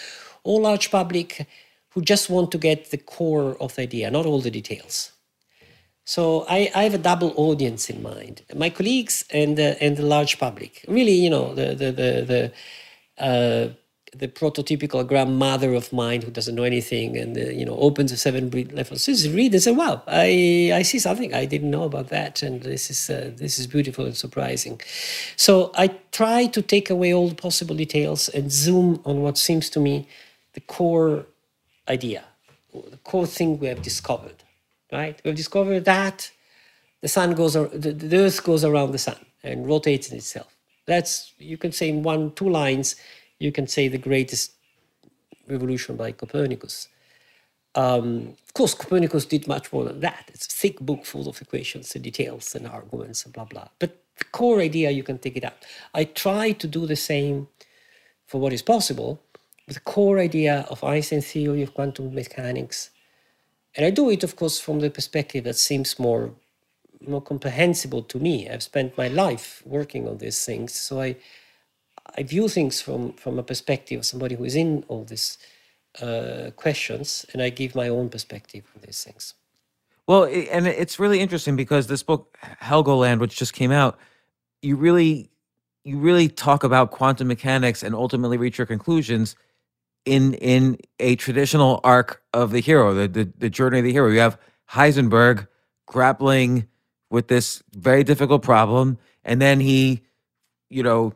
[0.42, 1.46] or large public
[1.90, 5.12] who just want to get the core of the idea, not all the details.
[6.04, 10.04] So I, I have a double audience in mind: my colleagues and uh, and the
[10.04, 10.84] large public.
[10.88, 12.52] Really, you know, the the the,
[13.18, 13.68] the uh,
[14.18, 18.16] the prototypical grandmother of mine who doesn't know anything and uh, you know opens a
[18.16, 21.34] seven level says read and say wow I I see something.
[21.34, 22.42] I didn't know about that.
[22.42, 24.80] And this is uh, this is beautiful and surprising.
[25.36, 29.70] So I try to take away all the possible details and zoom on what seems
[29.70, 30.08] to me
[30.54, 31.26] the core
[31.88, 32.24] idea
[32.92, 34.36] the core thing we have discovered
[34.92, 35.20] right?
[35.24, 36.30] We've discovered that
[37.02, 40.54] the sun goes the, the earth goes around the sun and rotates in itself.
[40.86, 42.96] That's you can say in one two lines
[43.38, 44.52] you can say the greatest
[45.48, 46.88] revolution by Copernicus.
[47.74, 50.30] Um, of course, Copernicus did much more than that.
[50.32, 53.68] It's a thick book full of equations and details and arguments and blah, blah.
[53.78, 55.64] But the core idea, you can take it out.
[55.94, 57.48] I try to do the same
[58.26, 59.20] for what is possible.
[59.66, 62.90] With the core idea of Einstein's theory of quantum mechanics.
[63.76, 66.32] And I do it, of course, from the perspective that seems more
[67.06, 68.48] more comprehensible to me.
[68.48, 71.16] I've spent my life working on these things, so I
[72.16, 75.38] I view things from from a perspective of somebody who is in all these
[76.00, 79.34] uh, questions, and I give my own perspective on these things.
[80.06, 83.98] Well, and it's really interesting because this book Helgoland, which just came out,
[84.62, 85.30] you really
[85.84, 89.36] you really talk about quantum mechanics and ultimately reach your conclusions
[90.04, 94.10] in in a traditional arc of the hero, the the, the journey of the hero.
[94.10, 94.38] You have
[94.70, 95.48] Heisenberg
[95.86, 96.68] grappling
[97.10, 100.02] with this very difficult problem, and then he,
[100.68, 101.12] you know,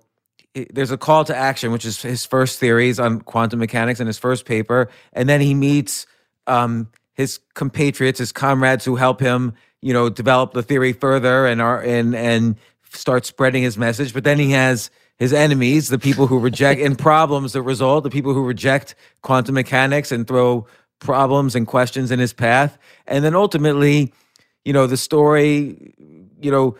[0.54, 4.18] there's a call to action, which is his first theories on quantum mechanics in his
[4.18, 6.06] first paper, and then he meets
[6.46, 11.62] um, his compatriots, his comrades who help him, you know, develop the theory further and
[11.62, 12.56] are and and
[12.92, 14.12] start spreading his message.
[14.12, 18.10] But then he has his enemies, the people who reject and problems that result, the
[18.10, 20.66] people who reject quantum mechanics and throw
[20.98, 22.76] problems and questions in his path,
[23.06, 24.12] and then ultimately,
[24.64, 25.94] you know, the story,
[26.40, 26.76] you know,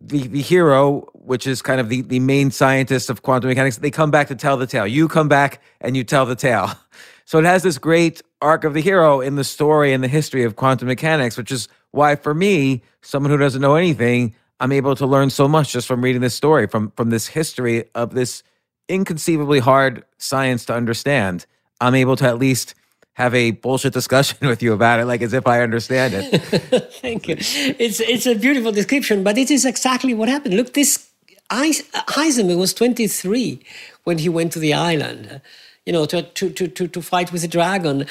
[0.00, 3.90] the the hero, which is kind of the the main scientist of quantum mechanics, they
[3.90, 4.86] come back to tell the tale.
[4.86, 6.70] You come back and you tell the tale.
[7.26, 10.44] So it has this great arc of the hero in the story and the history
[10.44, 14.94] of quantum mechanics, which is why for me, someone who doesn't know anything, I'm able
[14.96, 18.42] to learn so much just from reading this story, from from this history of this
[18.90, 21.46] inconceivably hard science to understand.
[21.80, 22.74] I'm able to at least
[23.14, 26.40] have a bullshit discussion with you about it, like as if I understand it.
[27.00, 27.36] Thank you.
[27.78, 30.54] It's it's a beautiful description, but it is exactly what happened.
[30.54, 31.08] Look, this
[31.50, 33.60] Eis- Heisenberg was 23
[34.04, 35.40] when he went to the island,
[35.86, 38.06] you know, to to to to, fight with the dragon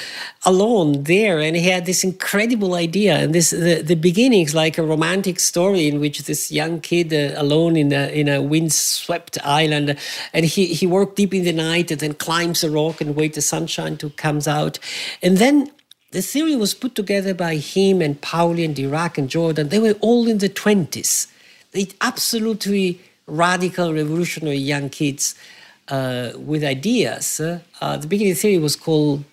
[0.46, 3.18] alone there, and he had this incredible idea.
[3.18, 7.34] And this the, the beginnings like a romantic story in which this young kid uh,
[7.36, 9.98] alone in a in a windswept island,
[10.34, 13.34] and he he worked deep in the night and then climbs a rock and wait
[13.34, 14.78] the sunshine to comes out,
[15.24, 15.72] and then
[16.12, 19.70] the theory was put together by him and Pauli and Dirac and Jordan.
[19.70, 21.26] They were all in the 20s.
[21.72, 25.53] They absolutely radical, revolutionary young kids uh,
[25.90, 27.40] with ideas.
[27.40, 29.24] Uh, uh, the beginning theory was called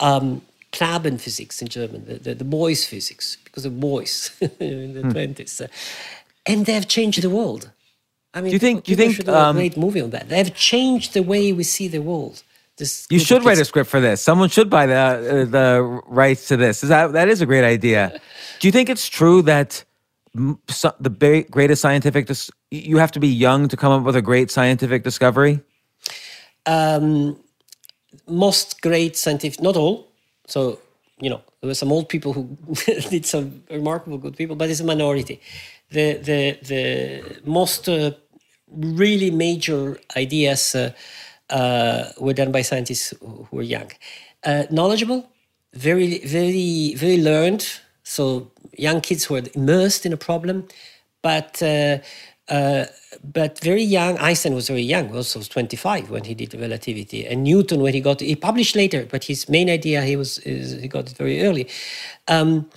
[0.00, 0.42] um,
[0.72, 4.30] Knabenphysics in German, the, the, the boys' physics, because of boys
[4.60, 5.60] in the 20s.
[5.62, 5.66] Uh,
[6.46, 7.70] and they have changed the world.
[8.34, 10.10] I mean, do you think- do you think, should do a um, great movie on
[10.10, 10.28] that?
[10.28, 12.42] They have changed the way we see the world.
[12.76, 14.20] This You should write a script for this.
[14.20, 16.82] Someone should buy the uh, the rights to this.
[16.82, 18.20] Is that that is a great idea?
[18.58, 19.84] Do you think it's true that
[20.34, 24.16] m- so, the greatest scientific dis- you have to be young to come up with
[24.16, 25.60] a great scientific discovery?
[26.66, 27.38] Um,
[28.26, 30.08] most great scientific, not all.
[30.46, 30.78] So,
[31.20, 32.56] you know, there were some old people who
[33.10, 35.40] did some remarkable good people, but it's a minority.
[35.90, 38.12] The, the, the most uh,
[38.70, 40.92] really major ideas uh,
[41.50, 43.90] uh, were done by scientists who were young.
[44.44, 45.28] Uh, knowledgeable,
[45.72, 47.66] very, very, very learned.
[48.02, 50.68] So, young kids who are immersed in a problem,
[51.22, 51.62] but
[52.48, 52.84] uh,
[53.22, 54.18] but very young.
[54.18, 58.00] Einstein was very young, also was 25 when he did relativity, and Newton when he
[58.00, 61.42] got he published later, but his main idea he was is, he got it very
[61.42, 61.68] early.
[62.28, 62.70] Um,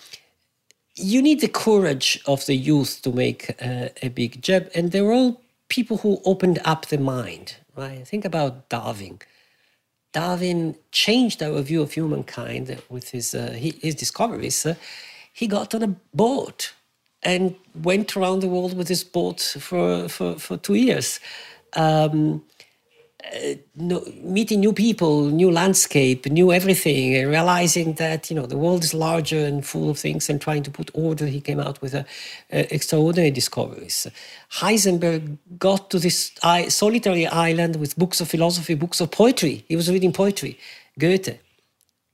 [0.96, 5.12] you need the courage of the youth to make uh, a big job, and they're
[5.12, 7.58] all people who opened up the mind.
[7.76, 8.08] Right?
[8.08, 9.20] Think about Darwin.
[10.14, 14.66] Darwin changed our view of humankind with his uh, his discoveries.
[14.66, 14.76] Uh,
[15.34, 16.74] he got on a boat
[17.28, 21.20] and went around the world with his boat for for, for two years.
[21.76, 22.44] Um,
[23.26, 28.58] uh, no, meeting new people, new landscape, new everything, and realizing that you know the
[28.58, 31.26] world is larger and full of things, and trying to put order.
[31.26, 32.04] He came out with a,
[32.54, 34.08] uh, extraordinary discoveries.
[34.62, 36.32] Heisenberg got to this
[36.70, 39.66] solitary island with books of philosophy, books of poetry.
[39.68, 40.58] He was reading poetry,
[40.98, 41.38] Goethe.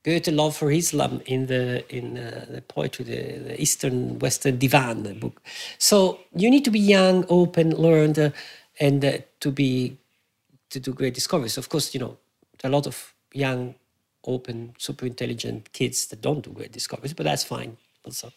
[0.04, 5.20] Goethe love for Islam in the in uh, the poetry, the, the Eastern Western Divan
[5.20, 5.42] book.
[5.78, 8.32] So you need to be young, open, learned, uh,
[8.80, 9.98] and uh, to be
[10.72, 11.58] to do great discoveries.
[11.58, 12.18] Of course, you know
[12.64, 13.76] a lot of young,
[14.26, 17.78] open, super intelligent kids that don't do great discoveries, but that's fine.
[18.06, 18.32] Also,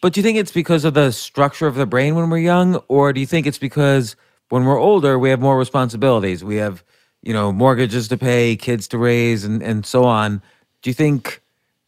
[0.00, 2.76] But do you think it's because of the structure of the brain when we're young,
[2.88, 4.16] or do you think it's because
[4.50, 6.44] when we're older we have more responsibilities?
[6.44, 6.84] We have,
[7.22, 10.42] you know, mortgages to pay, kids to raise, and and so on.
[10.82, 11.40] Do you think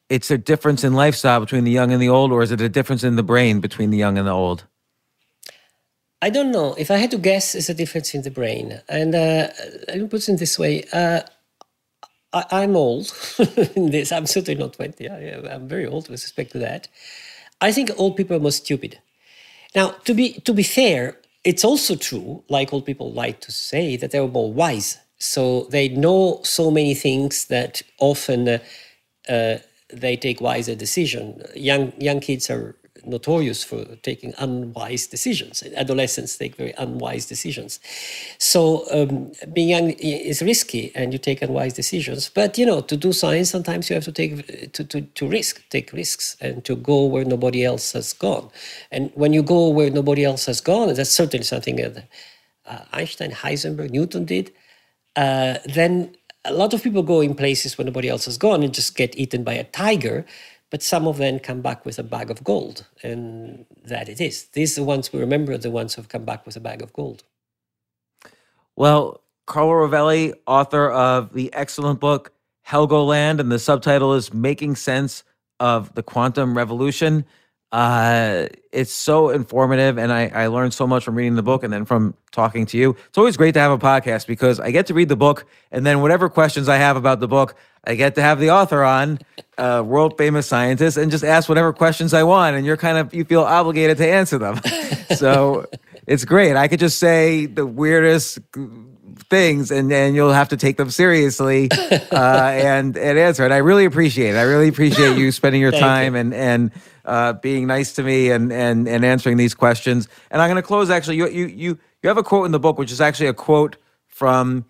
[0.09, 2.69] it's a difference in lifestyle between the young and the old, or is it a
[2.69, 4.65] difference in the brain between the young and the old?
[6.23, 6.75] I don't know.
[6.79, 8.81] If I had to guess, it's a difference in the brain.
[8.89, 9.49] And uh,
[9.89, 10.85] let me put it in this way.
[10.93, 11.21] Uh,
[12.33, 13.13] I, I'm old
[13.77, 14.13] in this.
[14.13, 15.09] I'm certainly not 20.
[15.09, 16.89] I, I'm very old with respect to that.
[17.61, 19.01] I think old people are more stupid.
[19.75, 23.97] Now, to be to be fair, it's also true, like old people like to say,
[23.97, 28.59] that they are more wise So they know so many things that often uh,
[29.29, 29.57] uh,
[29.93, 31.43] they take wiser decision.
[31.55, 32.77] Young young kids are
[33.07, 35.63] notorious for taking unwise decisions.
[35.77, 37.81] Adolescents take very unwise decisions.
[38.39, 42.29] So um, being young is risky, and you take unwise decisions.
[42.29, 45.63] But you know, to do science, sometimes you have to take to, to, to risk,
[45.71, 48.51] take risks, and to go where nobody else has gone.
[48.91, 52.09] And when you go where nobody else has gone, that's certainly something that
[52.67, 54.53] uh, Einstein, Heisenberg, Newton did.
[55.17, 58.75] Uh, then a lot of people go in places where nobody else has gone and
[58.75, 60.25] just get eaten by a tiger
[60.75, 64.47] but some of them come back with a bag of gold, and that it is.
[64.55, 66.93] These are the ones we remember, the ones who've come back with a bag of
[66.93, 67.23] gold.
[68.75, 72.33] Well, Carlo Rovelli, author of the excellent book
[72.67, 75.23] Helgoland, and the subtitle is Making Sense
[75.61, 77.25] of the Quantum Revolution.
[77.75, 81.73] Uh, it's so informative, and I, I learned so much from reading the book and
[81.73, 82.95] then from talking to you.
[83.09, 85.85] It's always great to have a podcast because I get to read the book, and
[85.85, 89.19] then whatever questions I have about the book, I get to have the author on,
[89.59, 92.55] uh, world famous scientist, and just ask whatever questions I want.
[92.55, 94.61] And you're kind of, you feel obligated to answer them.
[95.17, 95.67] so
[96.07, 96.55] it's great.
[96.55, 98.39] I could just say the weirdest
[99.31, 103.53] things and, and you'll have to take them seriously uh, and, and answer it.
[103.53, 104.39] I really appreciate it.
[104.39, 106.21] I really appreciate you spending your time you.
[106.21, 106.73] and, and,
[107.05, 110.09] uh, being nice to me and, and, and answering these questions.
[110.31, 112.61] And I'm going to close actually, you, you, you, you have a quote in the
[112.61, 113.77] book, which is actually a quote
[114.09, 114.65] from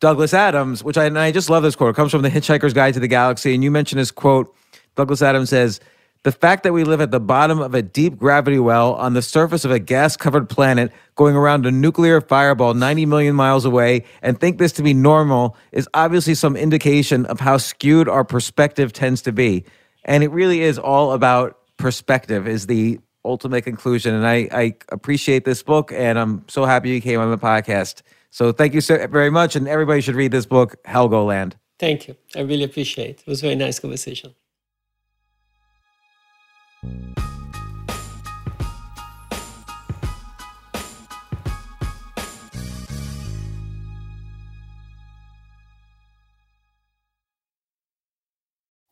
[0.00, 1.90] Douglas Adams, which I, I just love this quote.
[1.90, 3.54] It comes from The Hitchhiker's Guide to the Galaxy.
[3.54, 4.54] And you mentioned this quote.
[4.96, 5.80] Douglas Adams says,
[6.22, 9.22] The fact that we live at the bottom of a deep gravity well on the
[9.22, 14.04] surface of a gas covered planet going around a nuclear fireball 90 million miles away
[14.22, 18.92] and think this to be normal is obviously some indication of how skewed our perspective
[18.92, 19.64] tends to be.
[20.04, 24.14] And it really is all about perspective, is the ultimate conclusion.
[24.14, 28.00] And I, I appreciate this book, and I'm so happy you came on the podcast.
[28.30, 31.52] So thank you so very much, and everybody should read this book, Helgoland.
[31.78, 32.16] Thank you.
[32.34, 33.20] I really appreciate it.
[33.20, 34.34] It was a very nice conversation.